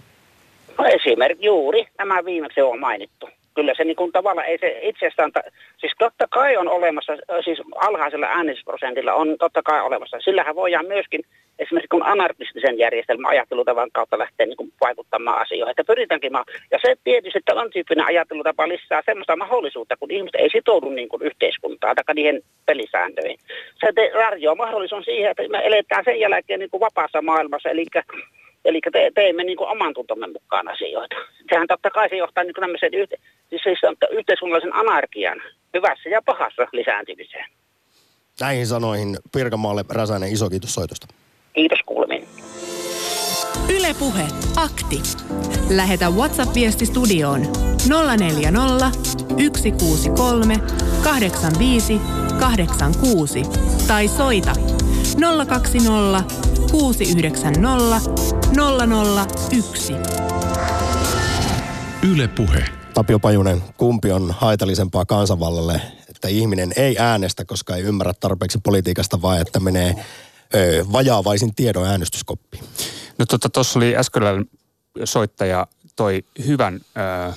[0.77, 5.31] No esimerkiksi juuri nämä viimeksi on mainittu kyllä se niin kuin tavallaan ei se itsestään,
[5.77, 10.17] siis totta kai on olemassa, siis alhaisella äänestysprosentilla on totta kai olemassa.
[10.19, 11.21] Sillähän voidaan myöskin
[11.59, 15.71] esimerkiksi kun anarkistisen järjestelmän ajattelutavan kautta lähtee niin kuin vaikuttamaan asioihin.
[15.71, 16.31] Että pyritäänkin,
[16.71, 21.09] ja se tietysti, että on tyyppinen ajattelutapa lisää semmoista mahdollisuutta, kun ihmiset ei sitoudu niin
[21.09, 23.37] kuin yhteiskuntaan tai niihin pelisääntöihin.
[23.79, 27.85] Se tarjoaa mahdollisuus siihen, että me eletään sen jälkeen niin kuin vapaassa maailmassa, eli
[28.65, 31.15] Eli te, teemme niin kuin oman tuntomme mukaan asioita.
[31.49, 33.15] Sehän totta kai se johtaa niin tämmöisen yhte,
[33.49, 33.79] siis, siis
[34.11, 35.41] yhteiskunnallisen anarkian
[35.73, 37.45] hyvässä ja pahassa lisääntymiseen.
[38.39, 41.07] Näihin sanoihin Pirkanmaalle Räsänen iso kiitos soitosta.
[41.53, 42.27] Kiitos kuulemiin.
[43.75, 44.23] Ylepuhe
[44.55, 45.01] akti.
[45.75, 47.41] Lähetä WhatsApp-viesti studioon
[48.19, 48.91] 040
[49.57, 50.53] 163
[51.03, 52.01] 85
[52.39, 53.41] 86
[53.87, 54.51] tai soita
[55.15, 56.23] 020
[56.71, 58.01] 690
[59.51, 59.93] 001.
[62.11, 62.65] Yle Puhe.
[62.93, 69.21] Tapio Pajunen, kumpi on haitallisempaa kansanvallalle, että ihminen ei äänestä, koska ei ymmärrä tarpeeksi politiikasta,
[69.21, 69.95] vai että menee
[70.55, 72.63] ö, vajaavaisin tiedon äänestyskoppiin?
[73.17, 74.23] No tuossa tota, oli äsken
[75.03, 76.79] soittaja toi hyvän
[77.29, 77.33] ö,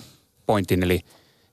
[0.47, 1.01] pointin, eli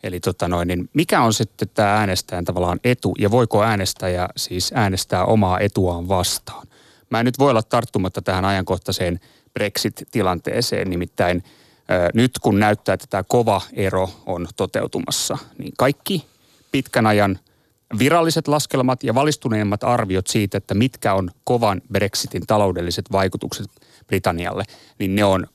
[0.04, 4.72] Eli tota noin, niin mikä on sitten tämä äänestäjän tavallaan etu ja voiko äänestäjä siis
[4.76, 6.68] äänestää omaa etuaan vastaan?
[7.10, 9.20] Mä en nyt voi olla tarttumatta tähän ajankohtaiseen
[9.54, 11.44] Brexit-tilanteeseen, nimittäin
[12.14, 16.26] nyt kun näyttää, että tämä kova ero on toteutumassa, niin kaikki
[16.72, 17.40] pitkän ajan
[18.00, 23.68] viralliset laskelmat ja valistuneimmat arviot siitä, että mitkä on kovan Brexitin taloudelliset vaikutukset
[24.08, 24.64] Britannialle,
[25.00, 25.48] niin ne on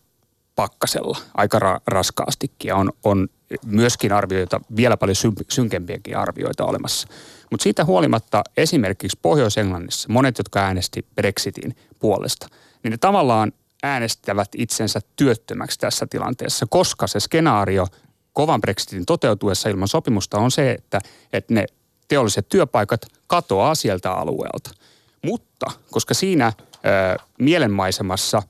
[0.57, 3.29] pakkasella aika ra- raskaastikin ja on, on
[3.65, 5.17] myöskin arvioita, vielä paljon
[5.49, 7.09] synkempiäkin arvioita olemassa.
[7.51, 12.49] Mutta siitä huolimatta esimerkiksi Pohjois-Englannissa monet, jotka äänesti Brexitin puolesta,
[12.83, 17.87] niin ne tavallaan äänestävät itsensä työttömäksi tässä tilanteessa, koska se skenaario
[18.33, 21.01] kovan Brexitin toteutuessa ilman sopimusta on se, että,
[21.33, 21.67] että ne
[22.09, 24.71] teolliset työpaikat katoaa sieltä alueelta.
[25.23, 28.43] Mutta koska siinä ö, mielenmaisemassa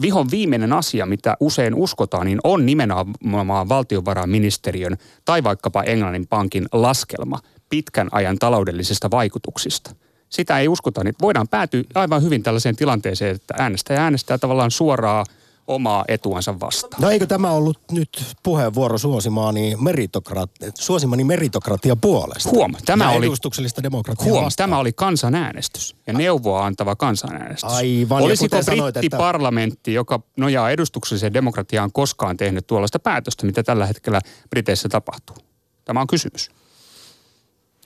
[0.00, 7.38] vihon viimeinen asia, mitä usein uskotaan, niin on nimenomaan valtiovarainministeriön tai vaikkapa Englannin pankin laskelma
[7.68, 9.94] pitkän ajan taloudellisista vaikutuksista.
[10.28, 15.24] Sitä ei uskota, niin voidaan päätyä aivan hyvin tällaiseen tilanteeseen, että äänestäjä äänestää tavallaan suoraa
[15.66, 17.02] omaa etuansa vastaan.
[17.02, 22.50] No eikö tämä ollut nyt puheenvuoro suosimaani, meritokrat, suosimani meritokratia puolesta?
[22.50, 24.68] Huom, tämä ja oli, edustuksellista demokratiaa huom, vastaan.
[24.70, 27.64] tämä oli kansanäänestys ja neuvoa antava kansanäänestys.
[27.72, 33.86] Aivan, Olisiko sanoit, että- brittiparlamentti, joka nojaa edustukselliseen demokratiaan, koskaan tehnyt tuollaista päätöstä, mitä tällä
[33.86, 34.20] hetkellä
[34.50, 35.36] Briteissä tapahtuu?
[35.84, 36.50] Tämä on kysymys.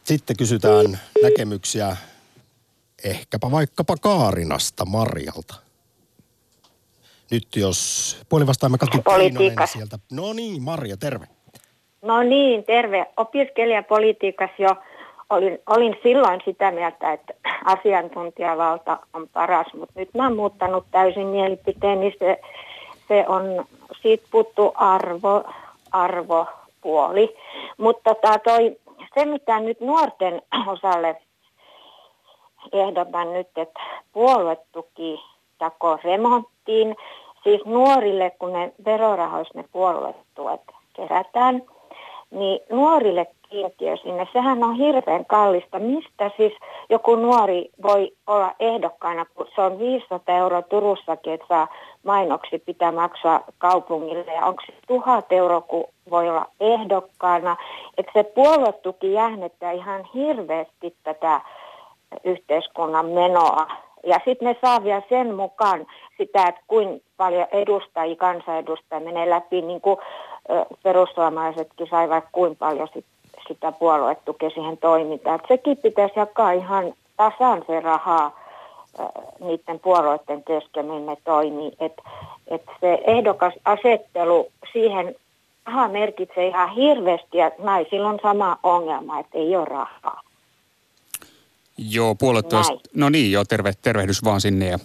[0.04, 1.96] Sitten kysytään näkemyksiä
[3.04, 5.65] ehkäpä vaikkapa Kaarinasta Marjalta.
[7.30, 8.98] Nyt jos puolivastaamme Kati.
[9.18, 9.98] Keinonen sieltä.
[10.12, 11.26] No niin, Marja, terve.
[12.02, 13.06] No niin, terve.
[13.16, 14.76] Opiskelijapolitiikassa jo
[15.30, 17.34] olin, olin silloin sitä mieltä, että
[17.64, 22.40] asiantuntijavalta on paras, mutta nyt mä oon muuttanut täysin mielipiteen, niin se,
[23.08, 23.66] se on,
[24.02, 25.44] siitä puuttuu arvo,
[25.92, 27.36] arvopuoli.
[27.78, 28.76] Mutta tota toi,
[29.14, 31.16] se, mitä nyt nuorten osalle
[32.72, 33.80] ehdotan nyt, että
[34.12, 35.20] puoluetuki
[35.60, 36.96] jako remonttiin,
[37.42, 40.60] siis nuorille, kun ne verorahoissa ne puoluetuet
[40.92, 41.62] kerätään,
[42.30, 45.78] niin nuorille kiintiö sinne, sehän on hirveän kallista.
[45.78, 46.52] Mistä siis
[46.90, 51.68] joku nuori voi olla ehdokkaana, kun se on 500 euroa Turussakin, että saa
[52.04, 54.32] mainoksi pitää maksaa kaupungille.
[54.32, 57.56] Ja onko se 1000 euroa, kun voi olla ehdokkaana.
[57.98, 61.40] Että se puoluetuki jähmettää ihan hirveästi tätä
[62.24, 63.66] yhteiskunnan menoa.
[64.06, 65.86] Ja sitten ne saa vielä sen mukaan
[66.18, 69.96] sitä, että kuinka paljon edustajia, kansanedustajia menee läpi, niin kuin
[70.82, 73.04] perussuomalaisetkin sai vaikka kuinka paljon sit,
[73.48, 75.40] sitä puoluetukea siihen toimintaan.
[75.40, 78.40] Et sekin pitäisi jakaa ihan tasan se rahaa
[79.40, 81.72] niiden puolueiden kesken, niin ne toimii.
[81.80, 82.02] Että
[82.48, 85.14] et se ehdokas asettelu siihen
[85.66, 90.20] raha merkitsee ihan hirveästi ja naisilla on sama ongelma, että ei ole rahaa.
[91.78, 92.72] Joo, puoluetuesta.
[92.94, 94.68] No niin, joo, terve, tervehdys vaan sinne.
[94.68, 94.78] Ja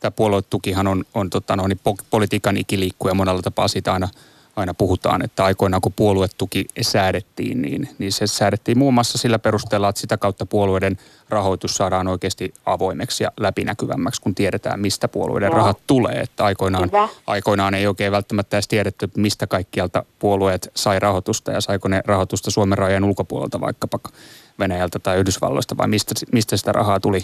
[0.00, 4.08] tämä puoluetukihan on, on tota, no, niin po- politiikan ikiliikkuja monella tapaa siitä aina,
[4.56, 9.88] aina puhutaan, että aikoinaan kun puoluetuki säädettiin, niin, niin se säädettiin muun muassa sillä perusteella,
[9.88, 15.56] että sitä kautta puolueiden rahoitus saadaan oikeasti avoimeksi ja läpinäkyvämmäksi, kun tiedetään, mistä puolueiden Joo.
[15.56, 16.20] rahat tulee.
[16.20, 17.08] Että aikoinaan, Hyvä.
[17.26, 22.50] aikoinaan ei oikein välttämättä edes tiedetty, mistä kaikkialta puolueet sai rahoitusta ja saiko ne rahoitusta
[22.50, 23.98] Suomen rajojen ulkopuolelta vaikkapa
[24.60, 27.18] Venäjältä tai Yhdysvalloista vai mistä, mistä sitä rahaa tuli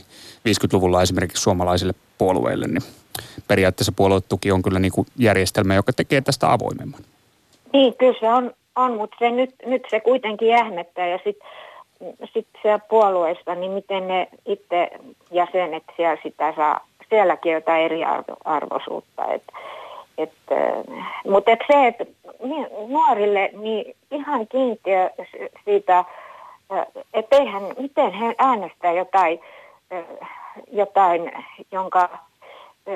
[0.48, 2.82] 50-luvulla esimerkiksi suomalaisille puolueille, niin
[3.48, 7.00] periaatteessa puoluetuki on kyllä niin kuin järjestelmä, joka tekee tästä avoimemman.
[7.72, 11.48] Niin, kyllä se on, on mutta se nyt, nyt se kuitenkin jähmettää ja sitten
[12.34, 14.90] sit siellä puolueissa, niin miten ne itse
[15.30, 19.24] jäsenet siellä sitä saa, sielläkin jotain eriarvoisuutta.
[19.24, 19.42] Et,
[20.18, 22.06] et, äh, mutta et se, että
[22.88, 25.10] nuorille niin ihan kiintiö
[25.64, 26.04] siitä,
[27.14, 29.38] että eihän, miten he äänestää jotain,
[30.72, 31.32] jotain
[31.72, 32.18] jonka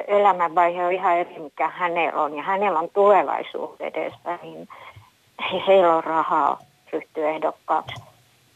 [0.06, 2.36] elämänvaihe on ihan eri, mikä hänellä on.
[2.36, 4.68] Ja hänellä on tulevaisuus edessä, niin
[5.52, 6.58] he- heillä on rahaa
[6.92, 7.94] ryhtyä ehdokkaaksi.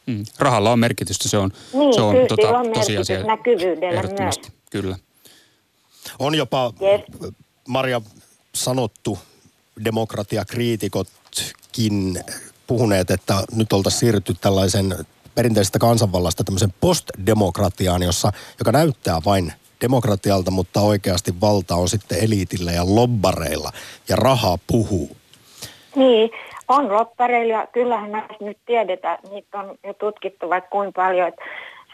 [0.07, 0.25] Mm.
[0.39, 3.17] Rahalla on merkitystä, se on, Niin, se on, kyllä, tota, on tosiasia.
[3.17, 4.97] merkitys näkyvyydellä Ehdottomasti, kyllä.
[6.19, 7.01] On jopa, Yes.
[7.69, 8.01] Marja,
[8.55, 9.19] sanottu
[9.85, 12.25] demokratiakriitikotkin
[12.67, 14.95] puhuneet, että nyt oltaisiin siirrytty tällaisen
[15.35, 22.73] perinteisestä kansanvallasta tämmöisen postdemokratiaan, jossa, joka näyttää vain demokratialta, mutta oikeasti valta on sitten eliitillä
[22.73, 23.71] ja lobbareilla
[24.09, 25.17] ja raha puhuu.
[25.97, 26.31] Niin,
[26.69, 31.29] on loppareilla ja kyllähän näistä nyt tiedetään, niitä on jo tutkittu vaikka kuinka paljon.
[31.29, 31.43] Että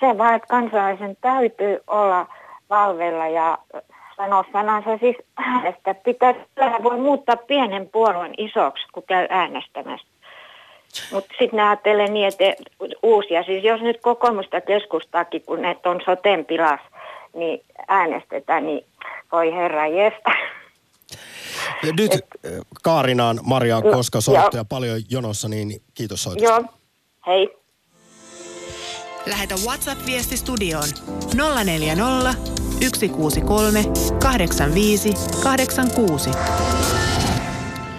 [0.00, 2.26] se vaan, että kansalaisen täytyy olla
[2.70, 3.58] valveilla ja
[4.16, 5.94] sanoa sanansa siis äänestä.
[5.94, 6.34] Pitää,
[6.82, 10.06] voi muuttaa pienen puolueen isoksi, kun käy äänestämässä.
[11.12, 12.44] Mutta sitten ne ajattelee niin, että
[13.02, 16.80] uusia, siis jos nyt kokoomusta keskustaakin, kun ne on soten pilas,
[17.34, 18.84] niin äänestetään, niin
[19.32, 20.30] voi herra jestä.
[21.82, 22.26] Ja Nyt Et-
[22.82, 24.64] Kaarinaan Marja, No, koska soittoja joo.
[24.68, 26.48] paljon jonossa, niin kiitos soitosta.
[26.48, 26.64] Joo,
[27.26, 27.48] hei.
[29.26, 30.88] Lähetä WhatsApp-viesti studioon
[31.64, 32.34] 040
[32.90, 33.84] 163
[34.22, 36.30] 85 86.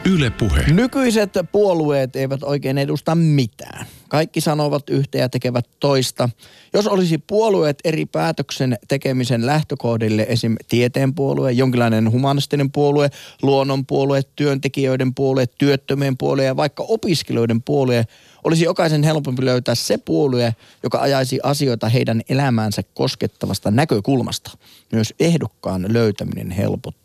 [0.05, 0.65] Yle Puhe.
[0.73, 3.85] Nykyiset puolueet eivät oikein edusta mitään.
[4.07, 6.29] Kaikki sanovat yhtä ja tekevät toista.
[6.73, 10.55] Jos olisi puolueet eri päätöksen tekemisen lähtökohdille, esim.
[10.69, 13.09] tieteen puolue, jonkinlainen humanistinen puolue,
[13.41, 18.05] luonnonpuolue, työntekijöiden puolue, työttömien puolue ja vaikka opiskelijoiden puolue,
[18.43, 24.51] olisi jokaisen helpompi löytää se puolue, joka ajaisi asioita heidän elämäänsä koskettavasta näkökulmasta.
[24.91, 26.51] Myös ehdokkaan löytäminen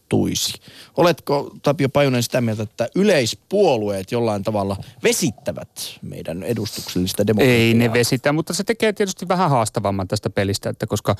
[0.06, 0.60] helpottuisi.
[0.96, 7.56] Oletko Tapio Pajunen sitä mieltä, että yleispuolueet jollain tavalla vesittävät meidän edustuksellista demokratiaa?
[7.56, 11.16] Ei ne vesitä, mutta se tekee tietysti vähän haastavamman tästä pelistä, että koska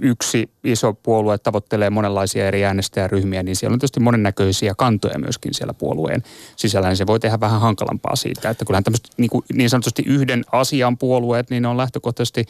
[0.00, 5.74] yksi iso puolue tavoittelee monenlaisia eri äänestäjäryhmiä, niin siellä on tietysti monennäköisiä kantoja myöskin siellä
[5.74, 6.22] puolueen
[6.56, 10.44] sisällä, niin se voi tehdä vähän hankalampaa siitä, että kyllähän tämmöiset niin, niin sanotusti yhden
[10.52, 12.44] asian puolueet, niin ne on lähtökohtaisesti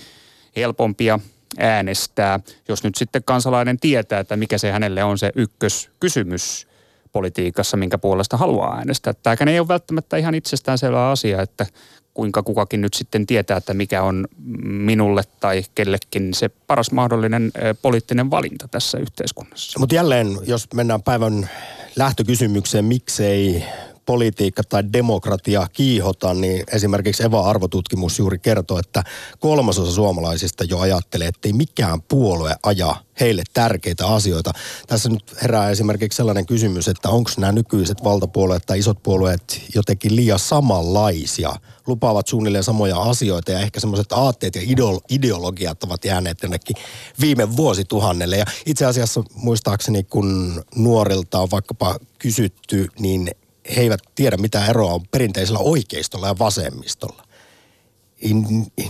[0.57, 1.21] helpompia
[1.59, 6.69] äänestää, jos nyt sitten kansalainen tietää, että mikä se hänelle on se ykköskysymys
[7.13, 9.15] politiikassa, minkä puolesta haluaa äänestää.
[9.23, 11.67] Tämäkään ei ole välttämättä ihan itsestäänselvä asia, että
[12.15, 14.27] kuinka kukakin nyt sitten tietää, että mikä on
[14.65, 19.81] minulle tai kellekin se paras mahdollinen poliittinen valinta tässä yhteiskunnassa.
[19.81, 21.51] Mutta jälleen, jos mennään päivän
[21.97, 23.65] lähtökysymykseen, miksei
[24.09, 29.05] politiikka tai demokratia kiihota, niin esimerkiksi Eva-arvotutkimus juuri kertoo, että
[29.39, 34.53] kolmasosa suomalaisista jo ajattelee, että ei mikään puolue aja heille tärkeitä asioita.
[34.87, 40.17] Tässä nyt herää esimerkiksi sellainen kysymys, että onko nämä nykyiset valtapuolueet tai isot puolueet jotenkin
[40.17, 41.53] liian samanlaisia,
[41.87, 44.63] lupaavat suunnilleen samoja asioita ja ehkä semmoiset aatteet ja
[45.09, 46.77] ideologiat ovat jääneet jonnekin
[47.21, 48.37] viime vuosituhannelle.
[48.37, 53.31] Ja itse asiassa muistaakseni, kun nuorilta on vaikkapa kysytty, niin
[53.77, 57.28] he eivät tiedä mitä eroa on perinteisellä oikeistolla ja vasemmistolla.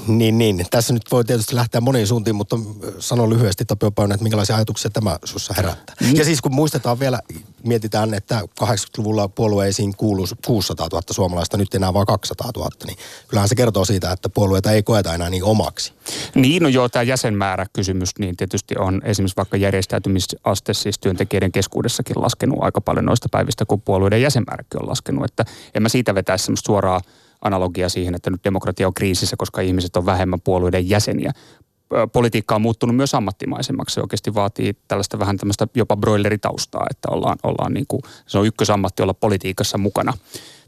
[0.06, 0.66] Niin, niin.
[0.70, 2.56] Tässä nyt voi tietysti lähteä moniin suuntiin, mutta
[2.98, 5.96] sano lyhyesti Tapio Paunen, että minkälaisia ajatuksia tämä sussa herättää.
[6.00, 6.16] Mm.
[6.16, 7.20] Ja siis kun muistetaan vielä,
[7.64, 12.96] mietitään, että 80-luvulla puolueisiin kuuluu 600 000 suomalaista, nyt enää vain 200 000, niin
[13.28, 15.92] kyllähän se kertoo siitä, että puolueita ei koeta enää niin omaksi.
[16.34, 22.58] Niin, no joo, tämä jäsenmääräkysymys, niin tietysti on esimerkiksi vaikka järjestäytymisaste siis työntekijöiden keskuudessakin laskenut
[22.60, 26.66] aika paljon noista päivistä, kun puolueiden jäsenmääräkin on laskenut, että en mä siitä vetäisi semmoista
[26.66, 27.00] suoraa
[27.40, 31.32] analogia siihen, että nyt demokratia on kriisissä, koska ihmiset on vähemmän puolueiden jäseniä.
[32.12, 33.94] Politiikka on muuttunut myös ammattimaisemmaksi.
[33.94, 38.46] Se oikeasti vaatii tällaista vähän tämmöistä jopa broileritaustaa, että ollaan, ollaan niin kuin, se on
[38.46, 40.12] ykkösammatti olla politiikassa mukana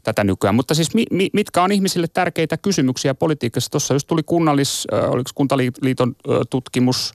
[0.03, 0.55] tätä nykyään.
[0.55, 3.71] Mutta siis mi, mi, mitkä on ihmisille tärkeitä kysymyksiä politiikassa?
[3.71, 6.15] Tuossa just tuli kunnallis, oliko Kuntaliiton
[6.49, 7.13] tutkimus,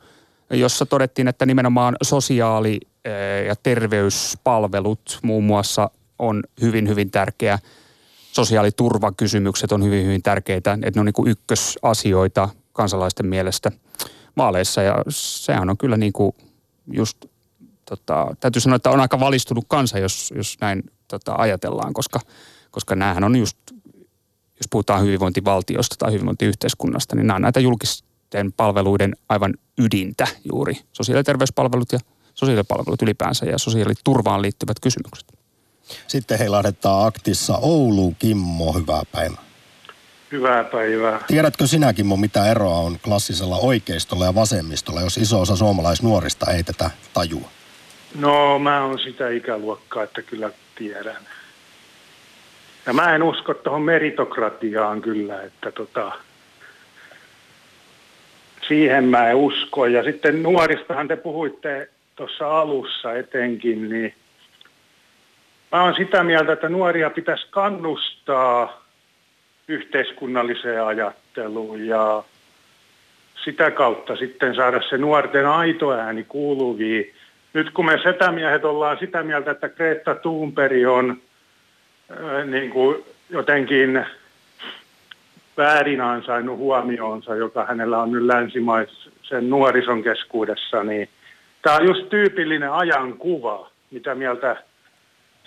[0.51, 2.81] jossa todettiin, että nimenomaan sosiaali-
[3.47, 7.59] ja terveyspalvelut muun muassa on hyvin, hyvin tärkeä
[8.37, 13.73] sosiaaliturvakysymykset on hyvin, hyvin tärkeitä, että ne on niin kuin ykkösasioita kansalaisten mielestä
[14.37, 16.33] vaaleissa ja sehän on kyllä niin kuin
[16.93, 17.25] just,
[17.89, 22.21] tota, täytyy sanoa, että on aika valistunut kansa, jos, jos näin tota, ajatellaan, koska,
[22.71, 23.59] koska näähän on just,
[24.35, 31.19] jos puhutaan hyvinvointivaltiosta tai hyvinvointiyhteiskunnasta, niin nämä on näitä julkisten palveluiden aivan ydintä juuri, sosiaali-
[31.19, 31.99] ja terveyspalvelut ja
[32.35, 35.46] sosiaalipalvelut ylipäänsä ja sosiaaliturvaan liittyvät kysymykset.
[36.07, 39.43] Sitten heilahdetaan aktissa Oulu Kimmo, hyvää päivää.
[40.33, 41.21] Hyvää päivää.
[41.27, 46.63] Tiedätkö sinä Kimmo, mitä eroa on klassisella oikeistolla ja vasemmistolla, jos iso osa suomalaisnuorista ei
[46.63, 47.49] tätä tajua?
[48.15, 51.23] No mä oon sitä ikäluokkaa, että kyllä tiedän.
[52.87, 56.13] Ja mä en usko tuohon meritokratiaan kyllä, että tota,
[58.69, 59.87] siihen mä en usko.
[59.87, 64.15] Ja sitten nuoristahan te puhuitte tuossa alussa etenkin, niin–
[65.77, 68.85] Mä olen sitä mieltä, että nuoria pitäisi kannustaa
[69.69, 72.23] yhteiskunnalliseen ajatteluun ja
[73.45, 77.15] sitä kautta sitten saada se nuorten aito ääni kuuluviin.
[77.53, 81.21] Nyt kun me setämiehet ollaan sitä mieltä, että Greta Thunberg on
[82.11, 84.07] äh, niin kuin jotenkin
[85.57, 91.09] väärin ansainnut huomioonsa, joka hänellä on nyt länsimaisen nuorison keskuudessa, niin
[91.63, 94.57] tämä on just tyypillinen ajankuva, mitä mieltä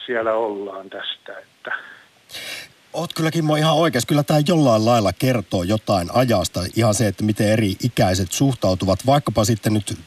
[0.05, 1.39] siellä ollaan tästä.
[1.39, 1.71] Että.
[2.93, 4.07] Oot kyllä Kimmo ihan oikeassa.
[4.07, 6.63] Kyllä tämä jollain lailla kertoo jotain ajasta.
[6.75, 9.97] Ihan se, että miten eri ikäiset suhtautuvat vaikkapa sitten nyt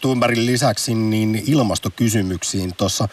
[0.00, 2.74] Thunbergin lisäksi niin ilmastokysymyksiin.
[2.76, 3.08] Tuossa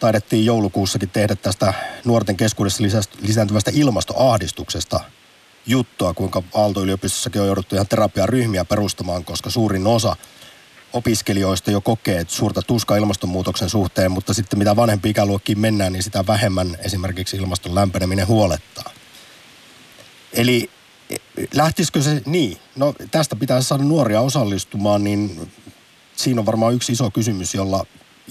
[0.00, 2.84] taidettiin joulukuussakin tehdä tästä nuorten keskuudessa
[3.20, 5.00] lisääntyvästä ilmastoahdistuksesta
[5.66, 10.16] juttua, kuinka Aalto-yliopistossakin on jouduttu ihan terapiaryhmiä perustamaan, koska suurin osa
[10.92, 16.24] opiskelijoista jo kokee suurta tuskaa ilmastonmuutoksen suhteen, mutta sitten mitä vanhempi ikäluokkiin mennään, niin sitä
[16.26, 18.90] vähemmän esimerkiksi ilmaston lämpeneminen huolettaa.
[20.32, 20.70] Eli
[21.10, 21.16] e,
[21.54, 22.56] lähtisikö se niin?
[22.76, 25.50] No tästä pitää saada nuoria osallistumaan, niin
[26.16, 27.84] siinä on varmaan yksi iso kysymys, jolla,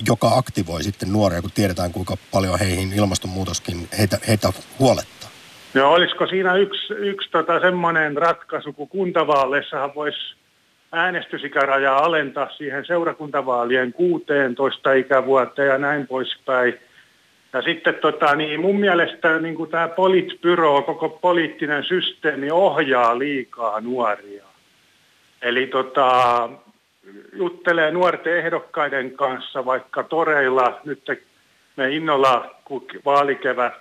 [0.07, 5.29] joka aktivoi sitten nuoria, kun tiedetään kuinka paljon heihin ilmastonmuutoskin heitä, heitä huolettaa.
[5.73, 10.35] No olisiko siinä yksi, yksi tota semmoinen ratkaisu, kun kuntavaaleissahan voisi
[10.91, 16.79] äänestysikärajaa alentaa siihen seurakuntavaalien 16 ikävuotta ja näin poispäin.
[17.53, 23.81] Ja sitten tota, niin mun mielestä niin kuin tämä politbyro, koko poliittinen systeemi ohjaa liikaa
[23.81, 24.43] nuoria.
[25.41, 26.49] Eli tota,
[27.33, 31.03] juttelee nuorten ehdokkaiden kanssa vaikka toreilla, nyt
[31.75, 33.73] me innolla, kun vaalikevät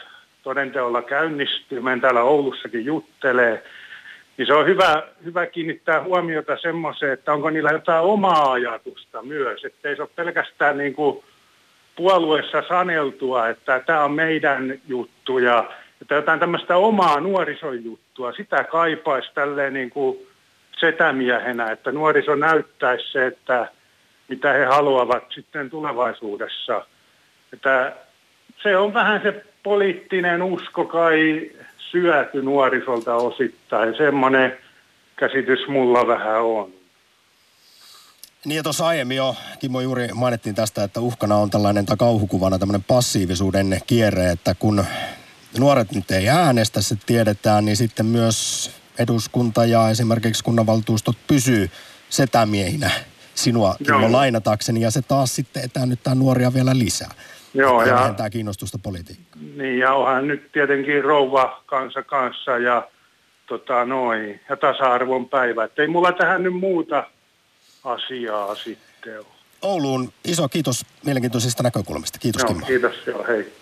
[0.43, 3.63] todenteolla käynnistyy, me täällä Oulussakin juttelee,
[4.37, 9.65] niin se on hyvä, hyvä kiinnittää huomiota semmoiseen, että onko niillä jotain omaa ajatusta myös,
[9.65, 11.25] että ei se ole pelkästään niin kuin
[11.97, 15.71] puolueessa saneltua, että tämä on meidän juttu ja
[16.03, 20.19] että jotain tämmöistä omaa nuorison juttua, sitä kaipaisi tälleen niin kuin
[20.81, 23.69] setämiehenä, että nuoriso näyttäisi se, että
[24.29, 26.87] mitä he haluavat sitten tulevaisuudessa.
[27.53, 27.93] Että
[28.63, 31.51] se on vähän se poliittinen usko kai
[31.91, 33.97] syöty nuorisolta osittain.
[33.97, 34.59] Semmoinen
[35.17, 36.73] käsitys mulla vähän on.
[38.45, 42.59] Niin ja tuossa aiemmin jo, Kimmo juuri mainittiin tästä, että uhkana on tällainen tai kauhukuvana
[42.59, 44.85] tämmöinen passiivisuuden kierre, että kun
[45.59, 51.71] nuoret nyt ei äänestä, se tiedetään, niin sitten myös eduskunta ja esimerkiksi kunnanvaltuustot pysyy
[52.09, 52.91] setämiehinä
[53.35, 57.11] sinua Kimmo lainatakseni ja se taas sitten etäännyttää nuoria vielä lisää.
[57.57, 59.45] Joo, ja, vähentää kiinnostusta politiikkaan.
[59.57, 62.89] Niin, ja onhan nyt tietenkin rouva kanssa kanssa ja,
[63.47, 65.65] tota, noin, ja tasa-arvon päivä.
[65.65, 67.07] Et ei mulla tähän nyt muuta
[67.85, 69.27] asiaa sitten ole.
[69.63, 72.19] Ouluun iso kiitos mielenkiintoisista näkökulmista.
[72.19, 72.67] Kiitos joo, Kimmo.
[72.67, 73.53] Kiitos, joo, hei.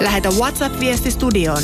[0.00, 1.62] Lähetä WhatsApp-viesti studioon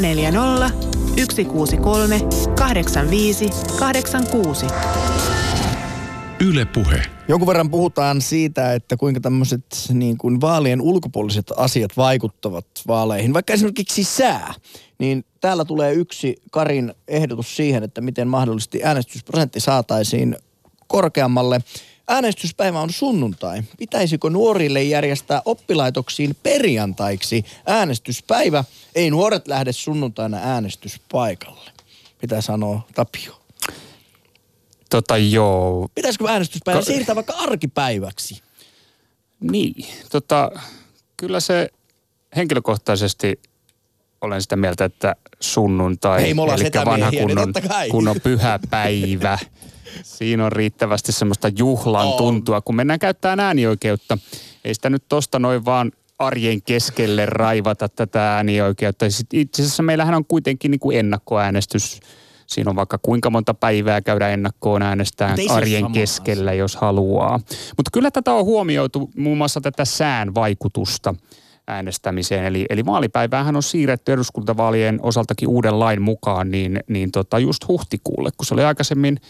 [0.00, 0.70] 040
[1.16, 2.20] 163
[2.58, 4.66] 85 86.
[6.40, 7.17] Yle Puhe.
[7.28, 13.34] Jonkun verran puhutaan siitä, että kuinka tämmöiset niin kuin vaalien ulkopuoliset asiat vaikuttavat vaaleihin.
[13.34, 14.54] Vaikka esimerkiksi sää,
[14.98, 20.36] niin täällä tulee yksi Karin ehdotus siihen, että miten mahdollisesti äänestysprosentti saataisiin
[20.86, 21.60] korkeammalle.
[22.08, 23.62] Äänestyspäivä on sunnuntai.
[23.78, 28.64] Pitäisikö nuorille järjestää oppilaitoksiin perjantaiksi äänestyspäivä?
[28.94, 31.70] Ei nuoret lähde sunnuntaina äänestyspaikalle.
[32.22, 33.37] Mitä sanoo Tapio?
[34.88, 35.88] Tota joo.
[35.94, 38.42] Pitäisikö äänestyspäivä Ka- siirtää vaikka arkipäiväksi?
[39.40, 40.50] Niin, tota,
[41.16, 41.68] kyllä se
[42.36, 43.40] henkilökohtaisesti
[44.20, 47.52] olen sitä mieltä, että sunnuntai, Hei, eli vanha niin kunnon,
[47.90, 49.38] kunnon pyhäpäivä.
[50.02, 54.18] Siinä on riittävästi semmoista juhlan tuntua, kun mennään käyttämään äänioikeutta.
[54.64, 59.06] Ei sitä nyt tosta noin vaan arjen keskelle raivata tätä äänioikeutta.
[59.32, 62.00] Itse asiassa meillähän on kuitenkin niin kuin ennakkoäänestys
[62.48, 66.58] Siinä on vaikka kuinka monta päivää käydä ennakkoon äänestään arjen keskellä, asia.
[66.58, 67.40] jos haluaa.
[67.76, 71.14] Mutta kyllä tätä on huomioitu muun muassa tätä sään vaikutusta
[71.66, 72.44] äänestämiseen.
[72.44, 78.30] Eli, eli vaalipäivähän on siirretty eduskuntavaalien osaltakin uuden lain mukaan niin, niin tota just huhtikuulle,
[78.36, 79.20] kun se oli aikaisemmin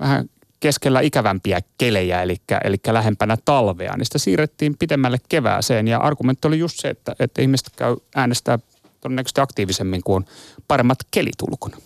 [0.00, 0.28] vähän
[0.60, 5.88] keskellä ikävämpiä kelejä, eli, eli lähempänä talvea, niin sitä siirrettiin pidemmälle kevääseen.
[5.88, 8.58] Ja argumentti oli just se, että, että ihmiset käy äänestää
[9.00, 10.24] todennäköisesti aktiivisemmin, kuin on
[10.68, 11.76] paremmat kelit ulkona.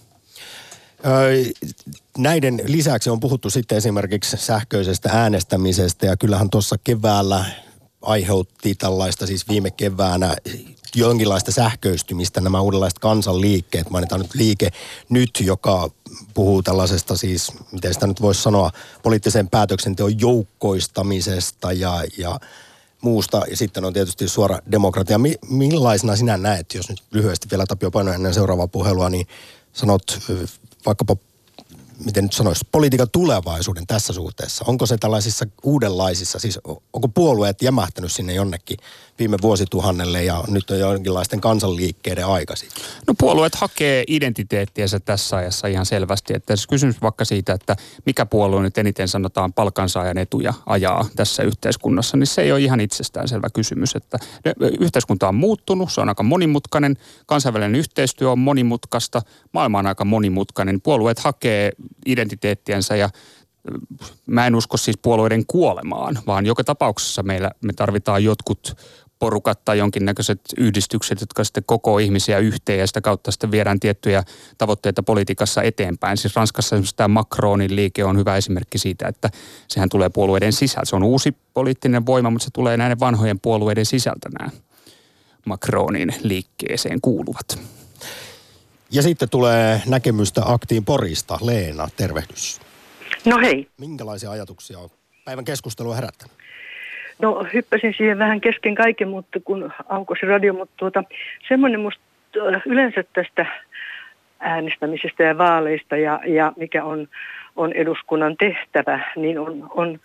[2.19, 7.45] Näiden lisäksi on puhuttu sitten esimerkiksi sähköisestä äänestämisestä ja kyllähän tuossa keväällä
[8.03, 10.37] aiheutti tällaista siis viime keväänä
[10.95, 13.91] jonkinlaista sähköistymistä, nämä uudenlaiset kansanliikkeet.
[13.91, 14.71] Mainitaan nyt liike
[15.09, 15.91] nyt, joka
[16.35, 18.71] puhuu tällaisesta siis, miten sitä nyt voisi sanoa,
[19.03, 22.41] poliittisen päätöksenteon joukkoistamisesta ja, ja
[23.01, 23.43] muusta.
[23.51, 25.19] Ja sitten on tietysti suora demokratia.
[25.19, 29.27] Mi- millaisena sinä näet, jos nyt lyhyesti vielä Tapio Paino ennen seuraavaa puhelua, niin
[29.73, 30.03] sanot
[30.87, 31.17] vaikkapa
[32.05, 34.65] miten nyt sanoisi, politiikan tulevaisuuden tässä suhteessa?
[34.69, 36.59] Onko se tällaisissa uudenlaisissa, siis
[36.93, 38.79] onko puolueet jämähtänyt sinne jonnekin
[39.21, 42.55] viime vuosituhannelle ja nyt on jonkinlaisten kansanliikkeiden aika
[43.07, 46.35] No puolueet hakee identiteettiänsä tässä ajassa ihan selvästi.
[46.35, 51.43] Että jos kysymys vaikka siitä, että mikä puolue nyt eniten sanotaan palkansaajan etuja ajaa tässä
[51.43, 53.97] yhteiskunnassa, niin se ei ole ihan itsestäänselvä kysymys.
[53.97, 54.19] Että
[54.81, 56.97] yhteiskunta on muuttunut, se on aika monimutkainen,
[57.27, 60.81] kansainvälinen yhteistyö on monimutkaista, maailma on aika monimutkainen.
[60.81, 61.73] Puolueet hakee
[62.07, 63.09] identiteettiänsä ja
[64.27, 68.77] mä en usko siis puolueiden kuolemaan, vaan joka tapauksessa meillä me tarvitaan jotkut
[69.21, 74.25] porukat tai jonkinnäköiset yhdistykset, jotka sitten koko ihmisiä yhteen ja sitä kautta sitten viedään tiettyjä
[74.59, 76.17] tavoitteita politiikassa eteenpäin.
[76.17, 79.31] Siis Ranskassa esimerkiksi tämä Macronin liike on hyvä esimerkki siitä, että
[79.69, 80.85] sehän tulee puolueiden sisältä.
[80.85, 84.51] Se on uusi poliittinen voima, mutta se tulee näiden vanhojen puolueiden sisältä nämä
[85.47, 87.59] Macronin liikkeeseen kuuluvat.
[88.91, 91.39] Ja sitten tulee näkemystä Aktiin Porista.
[91.43, 92.61] Leena, tervehdys.
[93.25, 93.71] No hei.
[93.79, 94.91] Minkälaisia ajatuksia on
[95.25, 96.37] päivän keskustelua herättänyt?
[97.21, 101.05] No hyppäsin siihen vähän kesken kaiken, mutta kun aukosi radio, mutta tuota,
[101.49, 102.03] semmoinen musta
[102.55, 103.47] äh, yleensä tästä
[104.41, 107.09] äänestämisestä ja vaaleista ja, ja mikä on,
[107.57, 109.99] on eduskunnan tehtävä, niin on, on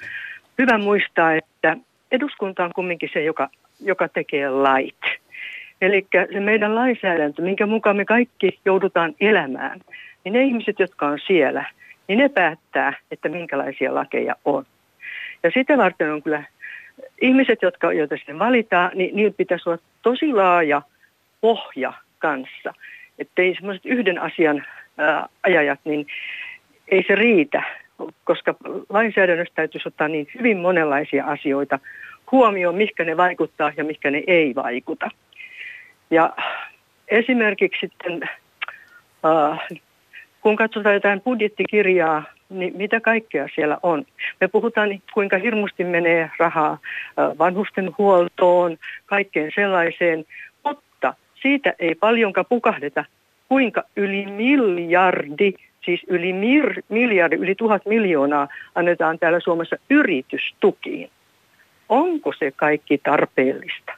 [0.58, 1.78] hyvä muistaa, että
[2.12, 3.50] eduskunta on kumminkin se, joka,
[3.80, 5.02] joka tekee lait.
[5.82, 9.80] Eli se meidän lainsäädäntö, minkä mukaan me kaikki joudutaan elämään,
[10.24, 11.66] niin ne ihmiset, jotka on siellä,
[12.08, 14.66] niin ne päättää, että minkälaisia lakeja on.
[15.44, 16.44] Ja sitä varten on kyllä
[17.22, 20.82] ihmiset, jotka, joita sitten valitaan, niin niillä pitäisi olla tosi laaja
[21.42, 22.74] pohja kanssa.
[23.20, 24.66] Että ei semmoiset yhden asian
[24.98, 26.08] ää, ajajat, niin
[26.88, 27.64] ei se riitä,
[28.24, 28.56] koska
[28.90, 31.80] lainsäädännössä täytyisi ottaa niin hyvin monenlaisia asioita
[32.32, 35.10] huomioon, mikä ne vaikuttaa ja mikä ne ei vaikuta.
[36.12, 36.34] Ja
[37.08, 38.30] esimerkiksi sitten,
[39.26, 39.60] äh,
[40.46, 44.06] kun katsotaan jotain budjettikirjaa, niin mitä kaikkea siellä on.
[44.42, 50.26] Me puhutaan, kuinka hirmusti menee rahaa äh, vanhusten huoltoon, kaikkeen sellaiseen,
[50.64, 53.06] mutta siitä ei paljonkaan pukahdeta,
[53.50, 55.54] kuinka yli miljardi,
[55.86, 61.10] siis yli mir, miljardi, yli tuhat miljoonaa annetaan täällä Suomessa yritystukiin.
[61.90, 63.94] Onko se kaikki tarpeellista?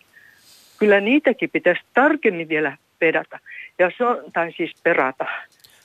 [0.79, 3.39] Kyllä niitäkin pitäisi tarkemmin vielä pedata,
[3.79, 5.25] ja se on, tai siis perata.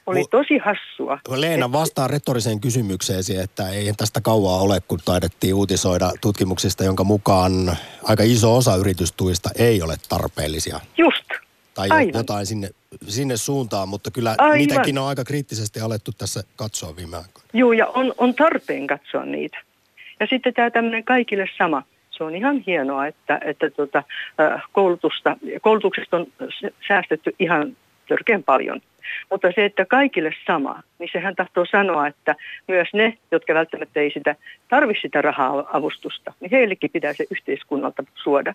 [0.07, 1.19] Oli tosi hassua.
[1.37, 7.77] Leena vastaa retoriseen kysymykseesi, että ei tästä kauaa ole, kun taidettiin uutisoida tutkimuksista, jonka mukaan
[8.05, 10.81] aika iso osa yritystuista ei ole tarpeellisia.
[10.99, 11.25] Just.
[11.75, 12.13] Tai Aivan.
[12.15, 12.71] jotain sinne,
[13.09, 14.59] sinne suuntaan, mutta kyllä Aivan.
[14.59, 17.49] niitäkin on aika kriittisesti alettu tässä katsoa viime aikoina.
[17.53, 19.59] Joo, ja on, on tarpeen katsoa niitä.
[20.21, 21.83] Ja sitten tämä tämmöinen kaikille sama.
[22.11, 24.03] Se on ihan hienoa, että, että tuota,
[24.73, 26.27] koulutusta, koulutuksesta on
[26.89, 27.77] säästetty ihan
[28.09, 28.81] törkeän paljon.
[29.31, 32.35] Mutta se, että kaikille sama, niin sehän tahtoo sanoa, että
[32.69, 34.37] myös ne, jotka välttämättä ei sitä
[34.69, 38.55] tarvitse sitä rahaa-avustusta, niin heillekin pitää se yhteiskunnalta suoda.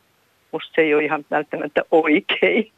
[0.51, 2.71] Musta se ei ole ihan välttämättä oikein.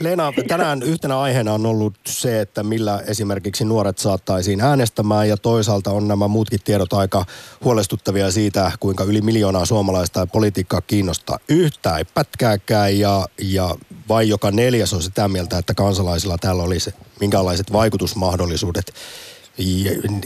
[0.00, 5.90] Leena, tänään yhtenä aiheena on ollut se, että millä esimerkiksi nuoret saattaisiin äänestämään ja toisaalta
[5.90, 7.24] on nämä muutkin tiedot aika
[7.64, 13.76] huolestuttavia siitä, kuinka yli miljoonaa suomalaista politiikkaa kiinnostaa yhtään, ei pätkääkään ja, ja
[14.08, 18.92] vai joka neljäs on sitä mieltä, että kansalaisilla täällä olisi minkälaiset vaikutusmahdollisuudet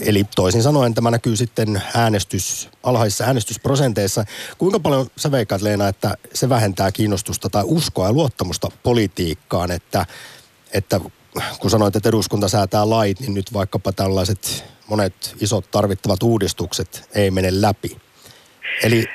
[0.01, 4.25] Eli toisin sanoen tämä näkyy sitten äänestys, alhaisissa äänestysprosenteissa.
[4.57, 10.05] Kuinka paljon sä veikkaat Leena, että se vähentää kiinnostusta tai uskoa ja luottamusta politiikkaan, että,
[10.73, 10.99] että
[11.59, 17.31] kun sanoit, että eduskunta säätää lait, niin nyt vaikkapa tällaiset monet isot tarvittavat uudistukset ei
[17.31, 17.97] mene läpi.
[18.83, 19.05] Eli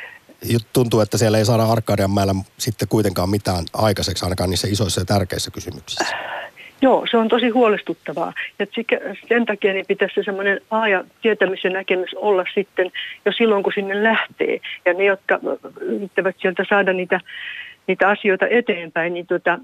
[0.72, 5.50] tuntuu, että siellä ei saada Arkadianmäellä sitten kuitenkaan mitään aikaiseksi ainakaan niissä isoissa ja tärkeissä
[5.50, 6.37] kysymyksissä.
[6.82, 8.32] Joo, se on tosi huolestuttavaa.
[8.58, 8.66] Ja
[9.28, 12.90] sen takia niin pitäisi se semmoinen laaja tietämisen näkemys olla sitten
[13.24, 14.60] jo silloin, kun sinne lähtee.
[14.84, 15.40] Ja ne, jotka
[15.80, 17.20] yrittävät sieltä saada niitä,
[17.86, 19.58] niitä asioita eteenpäin, niin tota,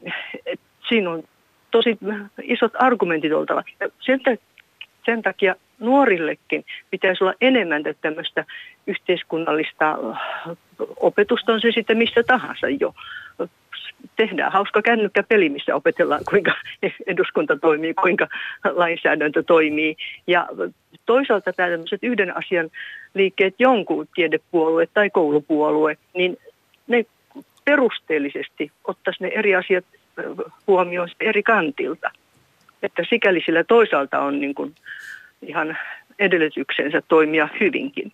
[0.47, 1.23] et siinä on
[1.71, 1.99] tosi
[2.43, 3.63] isot argumentit oltava.
[3.81, 4.21] Ja sen,
[5.05, 8.45] sen takia nuorillekin pitäisi olla enemmän tämmöistä
[8.87, 9.99] yhteiskunnallista
[10.97, 12.95] opetusta, on se sitten missä tahansa jo
[14.17, 16.53] tehdään hauska kännykkäpeli, missä opetellaan, kuinka
[17.07, 18.29] eduskunta toimii, kuinka
[18.65, 19.97] lainsäädäntö toimii.
[20.27, 20.49] Ja
[21.07, 22.71] toisaalta tämmöiset yhden asian
[23.15, 26.37] liikkeet, jonkun tiedepuolue tai koulupuolue, niin
[26.87, 27.05] ne
[27.65, 29.85] perusteellisesti ottaisi ne eri asiat
[30.67, 32.11] huomioon eri kantilta.
[32.83, 34.75] Että sikäli sillä toisaalta on niin kuin
[35.43, 35.79] ihan
[36.19, 38.13] edellytyksensä toimia hyvinkin.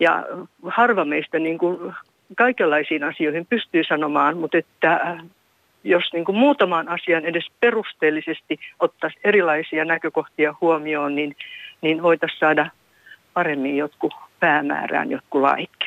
[0.00, 0.24] Ja
[0.62, 1.94] harva meistä niin kuin
[2.36, 5.24] kaikenlaisiin asioihin pystyy sanomaan, mutta että äh,
[5.84, 11.36] jos niin kuin muutamaan asian edes perusteellisesti ottaisi erilaisia näkökohtia huomioon, niin,
[11.80, 12.70] niin voitaisiin saada
[13.34, 15.86] paremmin jotkut päämäärään jotkut laikke.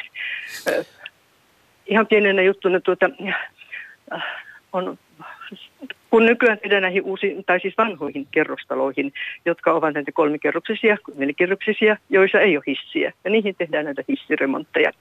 [0.67, 0.85] Äh,
[1.85, 3.09] ihan pienenä juttuna tuota,
[4.13, 4.23] äh,
[4.73, 4.97] on
[6.09, 9.13] kun nykyään tehdään näihin uusiin, tai siis vanhoihin kerrostaloihin,
[9.45, 14.91] jotka ovat näitä kolmikerroksisia, nelikerroksisia, joissa ei ole hissiä, ja niihin tehdään näitä hissiremontteja,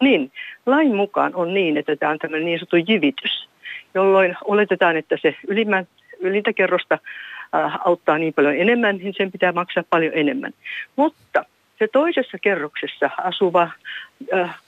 [0.00, 0.32] niin
[0.66, 3.48] lain mukaan on niin, että tämä on tämmöinen niin sanottu jivitys,
[3.94, 5.86] jolloin oletetaan, että se ylimmän,
[6.20, 6.98] ylintä kerrosta
[7.54, 10.52] äh, auttaa niin paljon enemmän, niin sen pitää maksaa paljon enemmän.
[10.96, 11.44] Mutta
[11.78, 13.70] se toisessa kerroksessa asuva
[14.34, 14.58] äh,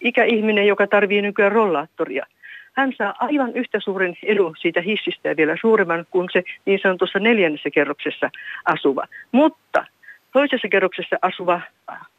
[0.00, 2.26] ikäihminen, joka tarvitsee nykyään rollaattoria–
[2.80, 7.18] hän saa aivan yhtä suuren edun siitä hissistä ja vielä suuremman kuin se niin sanotussa
[7.18, 8.30] neljännessä kerroksessa
[8.64, 9.04] asuva.
[9.32, 9.84] Mutta
[10.32, 11.60] toisessa kerroksessa asuva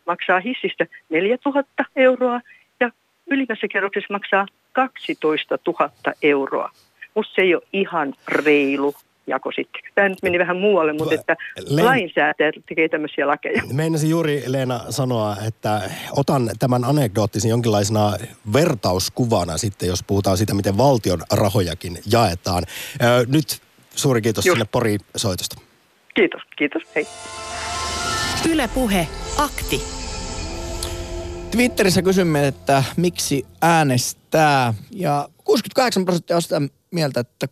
[0.05, 2.41] maksaa hissistä 4000 euroa
[2.79, 2.89] ja
[3.27, 5.89] ylimmässä kerroksessa maksaa 12 000
[6.21, 6.69] euroa.
[7.15, 8.93] Musta se ei ole ihan reilu
[9.31, 9.81] jako sitten.
[9.95, 11.35] Tämä nyt meni vähän muualle, mutta että
[11.67, 11.85] Len...
[11.85, 13.63] lainsäätäjät tekee tämmöisiä lakeja.
[13.73, 18.13] Meinasin juuri Leena sanoa, että otan tämän anekdoottisen jonkinlaisena
[18.53, 22.63] vertauskuvana sitten, jos puhutaan siitä, miten valtion rahojakin jaetaan.
[23.27, 23.61] Nyt
[23.95, 24.55] suuri kiitos Just.
[24.55, 25.61] sinne Pori soitosta.
[26.15, 27.07] Kiitos, kiitos, hei.
[28.49, 29.07] Yle Puhe,
[29.37, 29.81] akti.
[31.51, 34.73] Twitterissä kysymme, että miksi äänestää.
[34.91, 36.61] Ja 68 prosenttia on sitä
[36.91, 37.47] mieltä, että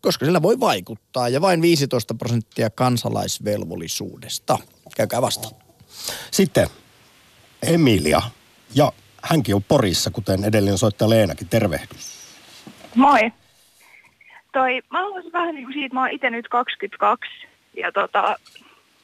[0.00, 4.58] koska sillä voi vaikuttaa ja vain 15 prosenttia kansalaisvelvollisuudesta.
[4.96, 5.54] Käykää vastaan.
[6.30, 6.66] Sitten
[7.62, 8.22] Emilia,
[8.74, 8.92] ja
[9.22, 11.48] hänkin on Porissa, kuten edellinen soittaja Leenakin.
[11.48, 12.20] Tervehdys.
[12.94, 13.32] Moi.
[14.52, 17.30] Toi, mä haluaisin vähän niin kuin siitä, mä oon itse nyt 22
[17.76, 18.36] Ja tota,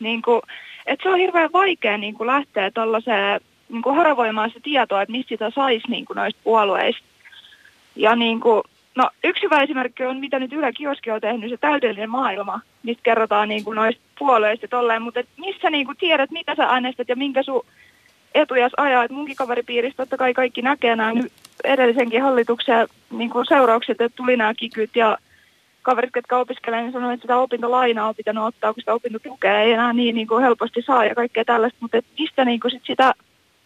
[0.00, 0.42] niin kuin,
[0.86, 5.12] että se on hirveän vaikea niin kuin lähteä tuollaiseen niin kuin haravoimaan se tietoa, että
[5.12, 7.02] mistä sitä saisi niin kuin noista puolueista.
[7.96, 8.62] Ja niin kuin,
[8.96, 13.02] no, yksi hyvä esimerkki on, mitä nyt Yle Kioski on tehnyt, se täydellinen maailma, mistä
[13.02, 17.08] kerrotaan niin kuin noista puolueista tolleen, mutta et missä niin kuin tiedät, mitä sä äänestät
[17.08, 17.66] ja minkä sun
[18.34, 19.04] etujas ajaa.
[19.04, 21.12] Et munkin kaveripiiristä totta kai kaikki näkee nämä
[21.64, 25.18] edellisenkin hallituksen niin kuin seuraukset, että tuli nämä kikyt ja
[25.82, 29.72] kaverit, jotka opiskelevat, niin sanoivat, että sitä opintolainaa on pitänyt ottaa, kun sitä opintotukea ei
[29.72, 32.82] enää niin, niin kuin helposti saa ja kaikkea tällaista, mutta et mistä niin kuin sit
[32.86, 33.12] sitä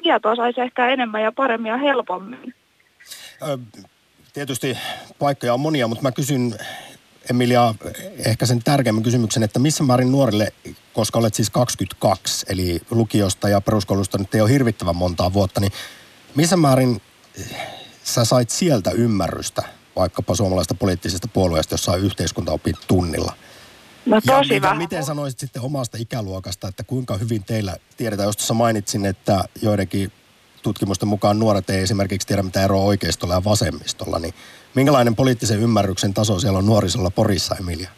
[0.02, 2.54] tietoa saisi ehkä enemmän ja paremmin ja helpommin?
[4.32, 4.78] Tietysti
[5.18, 6.58] paikkoja on monia, mutta mä kysyn
[7.30, 7.74] Emilia
[8.26, 10.52] ehkä sen tärkeimmän kysymyksen, että missä määrin nuorille,
[10.92, 15.72] koska olet siis 22, eli lukiosta ja peruskoulusta nyt ei ole hirvittävän montaa vuotta, niin
[16.34, 17.02] missä määrin
[18.04, 19.62] sä sait sieltä ymmärrystä
[19.96, 23.32] vaikkapa suomalaista poliittisesta puolueesta jossain yhteiskuntaopin tunnilla?
[24.06, 24.78] No tosi ja vähän.
[24.78, 30.12] Miten sanoisit sitten omasta ikäluokasta, että kuinka hyvin teillä tiedetään, jos tuossa mainitsin, että joidenkin
[30.62, 34.34] tutkimusten mukaan nuoret ei esimerkiksi tiedä mitä eroa oikeistolla ja vasemmistolla, niin
[34.74, 37.90] minkälainen poliittisen ymmärryksen taso siellä on nuorisolla Porissa, Emilia?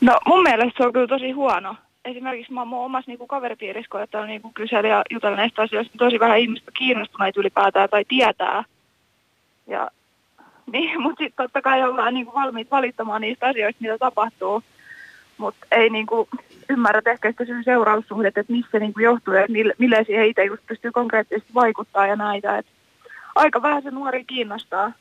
[0.00, 1.76] No mun mielestä se on kyllä tosi huono.
[2.04, 5.98] Esimerkiksi mä oon mun omassa niinku kaveripiirissä koettanut niinku kysellä ja jutella näistä asioista.
[5.98, 8.64] Tosi vähän ihmistä kiinnostuneita ylipäätään tai tietää.
[9.66, 9.90] Ja,
[10.72, 14.62] niin, mutta sitten totta kai ollaan niinku valmiit valittamaan niistä asioista, mitä tapahtuu.
[15.38, 16.28] Mutta ei niinku
[16.70, 20.66] ymmärrä ehkä sitä syyn seuraussuhdet, että missä niinku johtuu ja mille, mille siihen itse just
[20.66, 22.58] pystyy konkreettisesti vaikuttaa ja näitä.
[22.58, 22.66] Et
[23.34, 24.92] aika vähän se nuori kiinnostaa.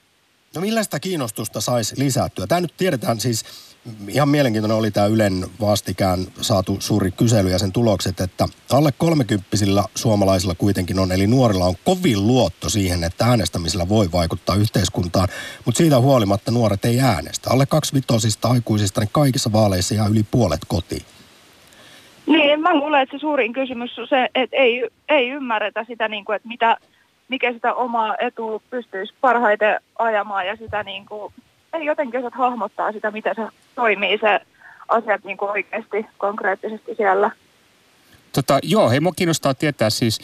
[0.55, 2.47] No millaista kiinnostusta saisi lisättyä?
[2.47, 3.43] Tämä nyt tiedetään siis,
[4.07, 9.83] ihan mielenkiintoinen oli tämä Ylen vastikään saatu suuri kysely ja sen tulokset, että alle kolmekymppisillä
[9.95, 15.27] suomalaisilla kuitenkin on, eli nuorilla on kovin luotto siihen, että äänestämisellä voi vaikuttaa yhteiskuntaan,
[15.65, 17.49] mutta siitä huolimatta nuoret ei äänestä.
[17.49, 21.05] Alle kaksivitosista aikuisista niin kaikissa vaaleissa jää yli puolet kotiin.
[22.27, 26.25] Niin, mä luulen, että se suurin kysymys on se, että ei, ei ymmärretä sitä, niin
[26.25, 26.77] kuin, että mitä,
[27.27, 31.33] mikä sitä omaa etua pystyisi parhaiten ajamaan ja sitä niin kuin,
[31.73, 34.39] ei jotenkin osaa hahmottaa sitä, miten se toimii se
[34.87, 37.31] asiat niin kuin oikeasti konkreettisesti siellä.
[38.33, 40.19] Tota, joo, hei, mua kiinnostaa tietää siis,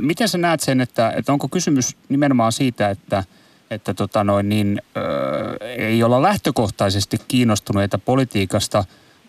[0.00, 3.24] miten sä näet sen, että, että onko kysymys nimenomaan siitä, että,
[3.70, 5.00] että tota noin, niin, ö,
[5.64, 8.84] ei olla lähtökohtaisesti kiinnostuneita politiikasta,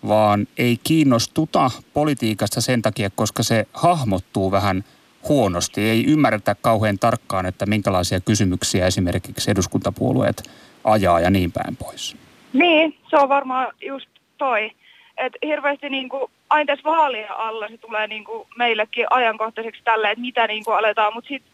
[0.07, 4.83] vaan ei kiinnostuta politiikasta sen takia, koska se hahmottuu vähän
[5.27, 5.89] huonosti.
[5.89, 10.43] Ei ymmärretä kauhean tarkkaan, että minkälaisia kysymyksiä esimerkiksi eduskuntapuolueet
[10.83, 12.17] ajaa ja niin päin pois.
[12.53, 14.71] Niin, se on varmaan just toi.
[15.17, 20.47] Et hirveästi niinku, aina tässä vaalien alla se tulee niinku meillekin ajankohtaiseksi tälle, että mitä
[20.47, 21.51] niinku aletaan, mutta sitten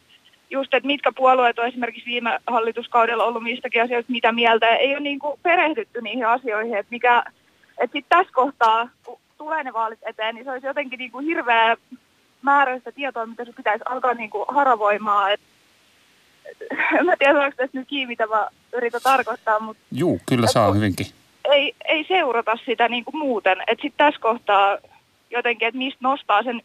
[0.49, 4.99] just, että mitkä puolueet on esimerkiksi viime hallituskaudella ollut mistäkin asioista mitä mieltä, ei ole
[4.99, 7.23] niinku perehdytty niihin asioihin, että mikä,
[7.77, 11.77] että sitten tässä kohtaa, kun tulee ne vaalit eteen, niin se olisi jotenkin niinku hirveä
[12.41, 15.45] määräistä tietoa, mitä se pitäisi alkaa niinku haravoimaan, että
[17.05, 21.07] mä tiedän, onko tässä nyt kiinni, mitä mä yritän tarkoittaa, mutta Juu, kyllä saa hyvinkin.
[21.43, 23.57] ei, ei seurata sitä niin kuin muuten.
[23.67, 24.77] Että sitten tässä kohtaa
[25.31, 26.61] jotenkin, että mistä nostaa sen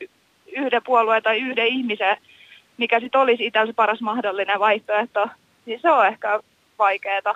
[0.57, 2.17] yhden puolueen tai yhden ihmisen,
[2.77, 5.27] mikä sitten olisi itsellä se paras mahdollinen vaihtoehto,
[5.67, 6.41] niin se on ehkä
[6.79, 7.35] vaikeeta.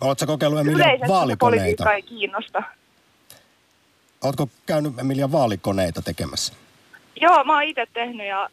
[0.00, 1.36] Oletko kokeillut Emilia vaalikoneita?
[1.38, 2.62] politiikka ei kiinnosta.
[4.24, 6.52] Oletko käynyt Emilia vaalikoneita tekemässä?
[7.20, 8.48] Joo, mä oon itse tehnyt ja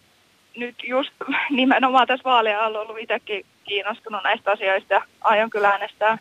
[0.57, 1.11] nyt just
[1.49, 6.17] nimenomaan tässä vaalien alla ollut itsekin kiinnostunut näistä asioista ja aion kyllä äänestää.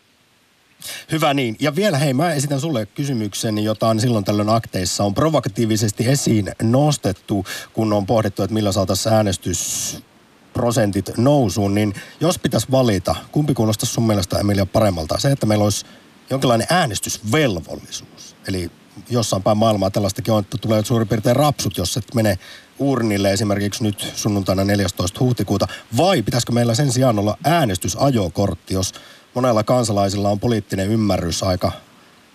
[1.11, 1.55] Hyvä niin.
[1.59, 6.51] Ja vielä hei, mä esitän sulle kysymyksen, jota on silloin tällöin akteissa on provokatiivisesti esiin
[6.61, 13.93] nostettu, kun on pohdittu, että millä saataisiin äänestysprosentit nousuun, niin jos pitäisi valita, kumpi kuulostaisi
[13.93, 15.17] sun mielestä Emilia paremmalta?
[15.17, 15.85] Se, että meillä olisi
[16.29, 18.35] jonkinlainen äänestysvelvollisuus.
[18.47, 18.71] Eli
[19.09, 22.39] jossain päin maailmaa tällaistakin on, että tulee suurin piirtein rapsut, jos et mene
[22.79, 25.19] urnille esimerkiksi nyt sunnuntaina 14.
[25.19, 25.67] huhtikuuta.
[25.97, 28.93] Vai pitäisikö meillä sen sijaan olla äänestysajokortti, jos
[29.33, 31.71] monella kansalaisilla on poliittinen ymmärrys aika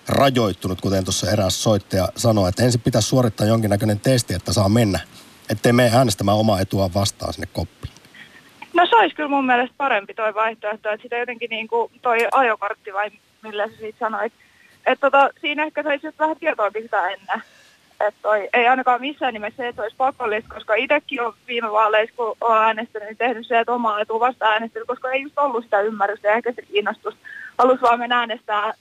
[0.08, 5.00] rajoittunut, kuten tuossa eräs soittaja sanoi, että ensin pitäisi suorittaa jonkinnäköinen testi, että saa mennä,
[5.50, 7.94] ettei mene äänestämään omaa etua vastaan sinne koppiin.
[8.74, 12.18] No se olisi kyllä mun mielestä parempi toi vaihtoehto, että sitä jotenkin niin kuin toi
[12.32, 13.10] ajokortti vai
[13.42, 14.32] millä sä siitä sanoit.
[14.87, 17.43] Että tota, siinä ehkä saisi vähän tietoakin sitä ennen.
[18.01, 22.16] Että toi ei ainakaan missään nimessä se, että olisi pakollista, koska itsekin on viime vaaleissa,
[22.16, 25.64] kun olen äänestänyt, niin tehnyt se, että omaa etua vasta äänestänyt, koska ei just ollut
[25.64, 27.20] sitä ymmärrystä ja ehkä se kiinnostusta.
[27.59, 28.72] Halusi vaan mennä äänestää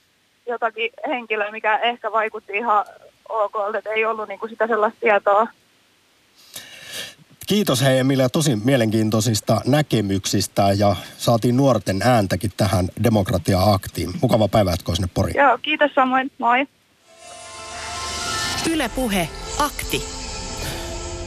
[0.46, 2.84] jotakin henkilöä, mikä ehkä vaikutti ihan
[3.28, 5.46] ok, että ei ollut niinku sitä sellaista tietoa.
[7.46, 14.10] Kiitos hei Emilia tosi mielenkiintoisista näkemyksistä ja saatiin nuorten ääntäkin tähän demokratia-aktiin.
[14.22, 15.36] Mukava päivä jatkoa sinne Poriin.
[15.36, 16.30] Joo, kiitos samoin.
[16.38, 16.66] Moi.
[18.70, 19.28] Ylepuhe
[19.58, 20.02] akti.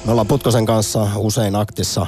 [0.05, 2.07] Me ollaan Putkosen kanssa usein aktissa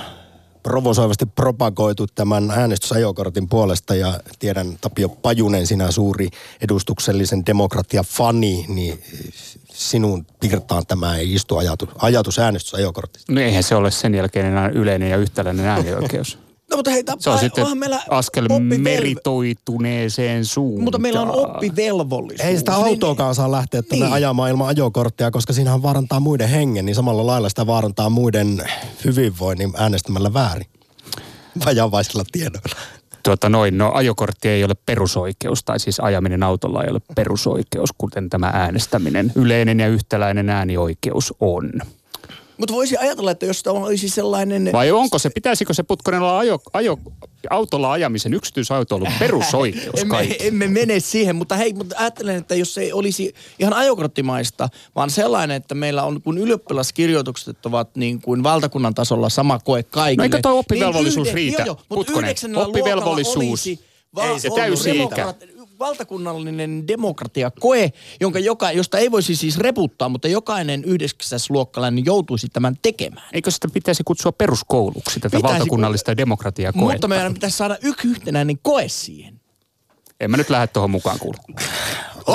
[0.64, 6.28] provosoivasti propagoitu tämän äänestysajokortin puolesta ja tiedän Tapio Pajunen, sinä suuri
[6.62, 9.04] edustuksellisen demokratia-fani, niin
[9.80, 13.34] sinun pirtaan tämä ei istu ajatus, ajatus äänestysajokortista.
[13.34, 16.38] No eihän se ole sen jälkeen enää yleinen ja yhtäläinen äänioikeus.
[16.72, 20.84] No mutta hei, Se on ai, sitten meillä askel oppivel- meritoituneeseen suuntaan.
[20.84, 22.50] Mutta meillä on oppivelvollisuus.
[22.50, 24.14] Ei sitä Niin- autoakaan saa lähteä tuonne Niin.
[24.14, 28.64] ajamaan ilman ajokorttia, koska siinähän vaarantaa muiden hengen, niin samalla lailla sitä vaarantaa muiden
[29.06, 30.68] hyvinvoinnin äänestämällä väärin.
[31.66, 32.76] Vajavaisilla tiedoilla.
[33.30, 38.30] Tuota noin, no ajokortti ei ole perusoikeus, tai siis ajaminen autolla ei ole perusoikeus, kuten
[38.30, 39.32] tämä äänestäminen.
[39.36, 41.72] Yleinen ja yhtäläinen äänioikeus on.
[42.60, 44.70] Mutta voisi ajatella, että jos tämä olisi sellainen...
[44.74, 46.98] Vai onko se, pitäisikö se Putkonen olla ajo, ajo,
[47.50, 50.48] autolla ajamisen yksityisautoilun perusoikeus emme, kaikki?
[50.48, 55.10] emme mene siihen, mutta hei, mutta ajattelen, että jos se ei olisi ihan ajokorttimaista, vaan
[55.10, 60.16] sellainen, että meillä on, kun ylioppilaskirjoitukset ovat niin kuin valtakunnan tasolla sama koe kaikille.
[60.18, 62.36] No eikö toi oppivelvollisuus niin riitä, Joo, joo, mutta Putkonen?
[62.56, 63.38] Oppivelvollisuus.
[63.38, 63.80] olisi
[64.16, 65.34] va- Ei se ollut täysi-ikä.
[65.80, 73.30] Valtakunnallinen demokratiakoe, jonka joka, josta ei voisi siis reputtaa, mutta jokainen yhdeksäsluokkalainen joutuisi tämän tekemään.
[73.34, 76.94] Eikö sitä pitäisi kutsua peruskouluksi, tätä Pitäisi, valtakunnallista demokratiakoetta?
[76.94, 79.40] Mutta meidän pitäisi saada yksi yhtenäinen koe siihen.
[80.20, 81.38] En mä nyt lähde tuohon mukaan kuule.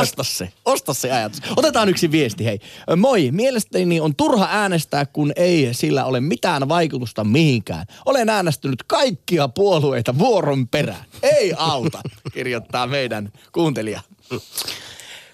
[0.01, 1.41] Osta se, osta se ajatus.
[1.57, 2.59] Otetaan yksi viesti, hei.
[2.97, 7.87] Moi, mielestäni on turha äänestää, kun ei sillä ole mitään vaikutusta mihinkään.
[8.07, 11.05] Olen äänestynyt kaikkia puolueita vuoron perään.
[11.23, 12.01] Ei auta,
[12.35, 14.01] kirjoittaa meidän kuuntelija.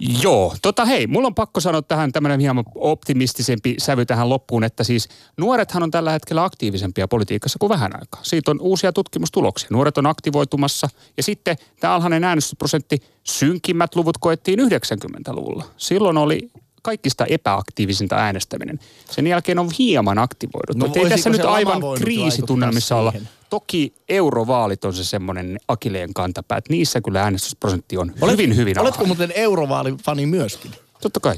[0.00, 4.84] Joo, tota hei, mulla on pakko sanoa tähän tämmöinen hieman optimistisempi sävy tähän loppuun, että
[4.84, 8.20] siis nuorethan on tällä hetkellä aktiivisempia politiikassa kuin vähän aikaa.
[8.22, 9.68] Siitä on uusia tutkimustuloksia.
[9.70, 15.64] Nuoret on aktivoitumassa ja sitten tämä alhainen äänestysprosentti, synkimmät luvut koettiin 90-luvulla.
[15.76, 16.50] Silloin oli
[16.82, 18.80] kaikista epäaktiivisinta äänestäminen.
[19.10, 20.86] Sen jälkeen on hieman aktivoiduttu.
[20.86, 23.12] No ei tässä nyt aivan kriisitunnelmissa olla.
[23.50, 29.02] Toki eurovaalit on se semmoinen akileen kantapää, että niissä kyllä äänestysprosentti on hyvin, hyvin Oletko
[29.02, 29.08] alhainen.
[29.18, 30.70] muuten eurovaalifani myöskin?
[31.00, 31.34] Totta kai.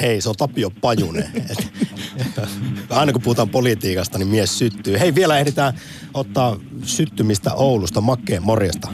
[0.00, 1.30] Hei, se on Tapio Pajunen.
[1.50, 1.70] Et-
[2.90, 4.98] Aina kun puhutaan politiikasta, niin mies syttyy.
[5.00, 5.80] Hei, vielä ehditään
[6.14, 8.00] ottaa syttymistä Oulusta.
[8.00, 8.88] Makkeen, morjesta.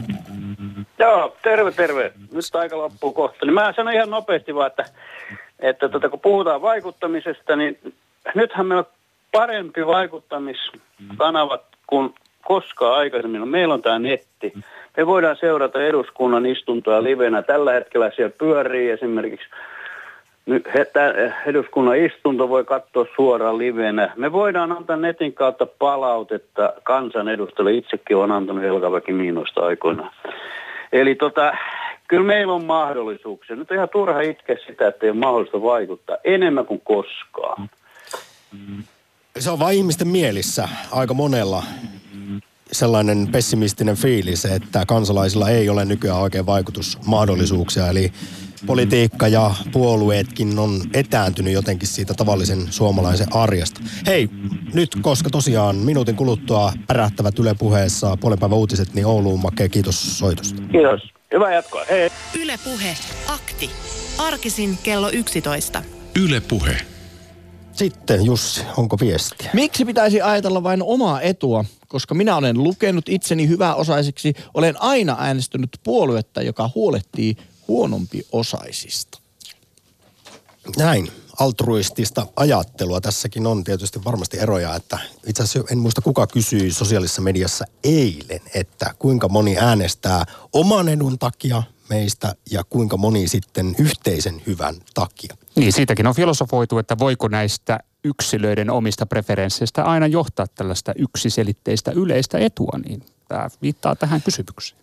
[1.01, 2.11] Joo, terve, terve.
[2.31, 3.45] Nyt aika loppuu kohta.
[3.45, 4.85] Niin mä sanon ihan nopeasti vaan, että,
[5.59, 7.77] että tota, kun puhutaan vaikuttamisesta, niin
[8.35, 8.93] nythän meillä on
[9.31, 13.39] parempi vaikuttamiskanavat kuin koskaan aikaisemmin.
[13.39, 14.53] No, Meillä on tämä netti.
[14.97, 17.41] Me voidaan seurata eduskunnan istuntoa livenä.
[17.41, 19.47] Tällä hetkellä siellä pyörii esimerkiksi
[20.45, 20.65] nyt
[21.45, 24.13] eduskunnan istunto voi katsoa suoraan livenä.
[24.15, 27.73] Me voidaan antaa netin kautta palautetta kansanedustajille.
[27.73, 30.11] Itsekin on antanut Helkaväki Miinosta aikoinaan.
[30.91, 31.53] Eli tota,
[32.07, 33.55] kyllä meillä on mahdollisuuksia.
[33.55, 37.69] Nyt on ihan turha itkeä sitä, että ei ole mahdollista vaikuttaa enemmän kuin koskaan.
[39.39, 41.63] Se on vain ihmisten mielissä aika monella
[42.71, 47.87] sellainen pessimistinen fiilis, että kansalaisilla ei ole nykyään oikein vaikutusmahdollisuuksia.
[47.87, 48.11] Eli
[48.65, 53.81] politiikka ja puolueetkin on etääntynyt jotenkin siitä tavallisen suomalaisen arjesta.
[54.07, 54.29] Hei,
[54.73, 60.19] nyt koska tosiaan minuutin kuluttua pärähtävät Yle puheessa puolen päivän uutiset, niin Ouluun Makkeen kiitos
[60.19, 60.61] soitosta.
[60.71, 61.13] Kiitos.
[61.33, 61.85] Hyvää jatkoa.
[61.89, 62.09] Hei.
[62.41, 62.97] Ylepuhe
[63.27, 63.69] akti.
[64.17, 65.83] Arkisin kello 11.
[66.23, 66.77] Yle Puhe.
[67.81, 69.49] Sitten Jussi, onko viestiä?
[69.53, 71.65] Miksi pitäisi ajatella vain omaa etua?
[71.87, 79.19] Koska minä olen lukenut itseni hyväosaiseksi, olen aina äänestänyt puoluetta, joka huolehtii huonompi osaisista.
[80.77, 83.01] Näin, altruistista ajattelua.
[83.01, 88.41] Tässäkin on tietysti varmasti eroja, että itse asiassa en muista kuka kysyi sosiaalisessa mediassa eilen,
[88.53, 95.40] että kuinka moni äänestää oman edun takia meistä ja kuinka moni sitten yhteisen hyvän takia.
[95.55, 102.37] Niin, siitäkin on filosofoitu, että voiko näistä yksilöiden omista preferensseistä aina johtaa tällaista yksiselitteistä yleistä
[102.37, 104.79] etua, niin tämä viittaa tähän kysymykseen.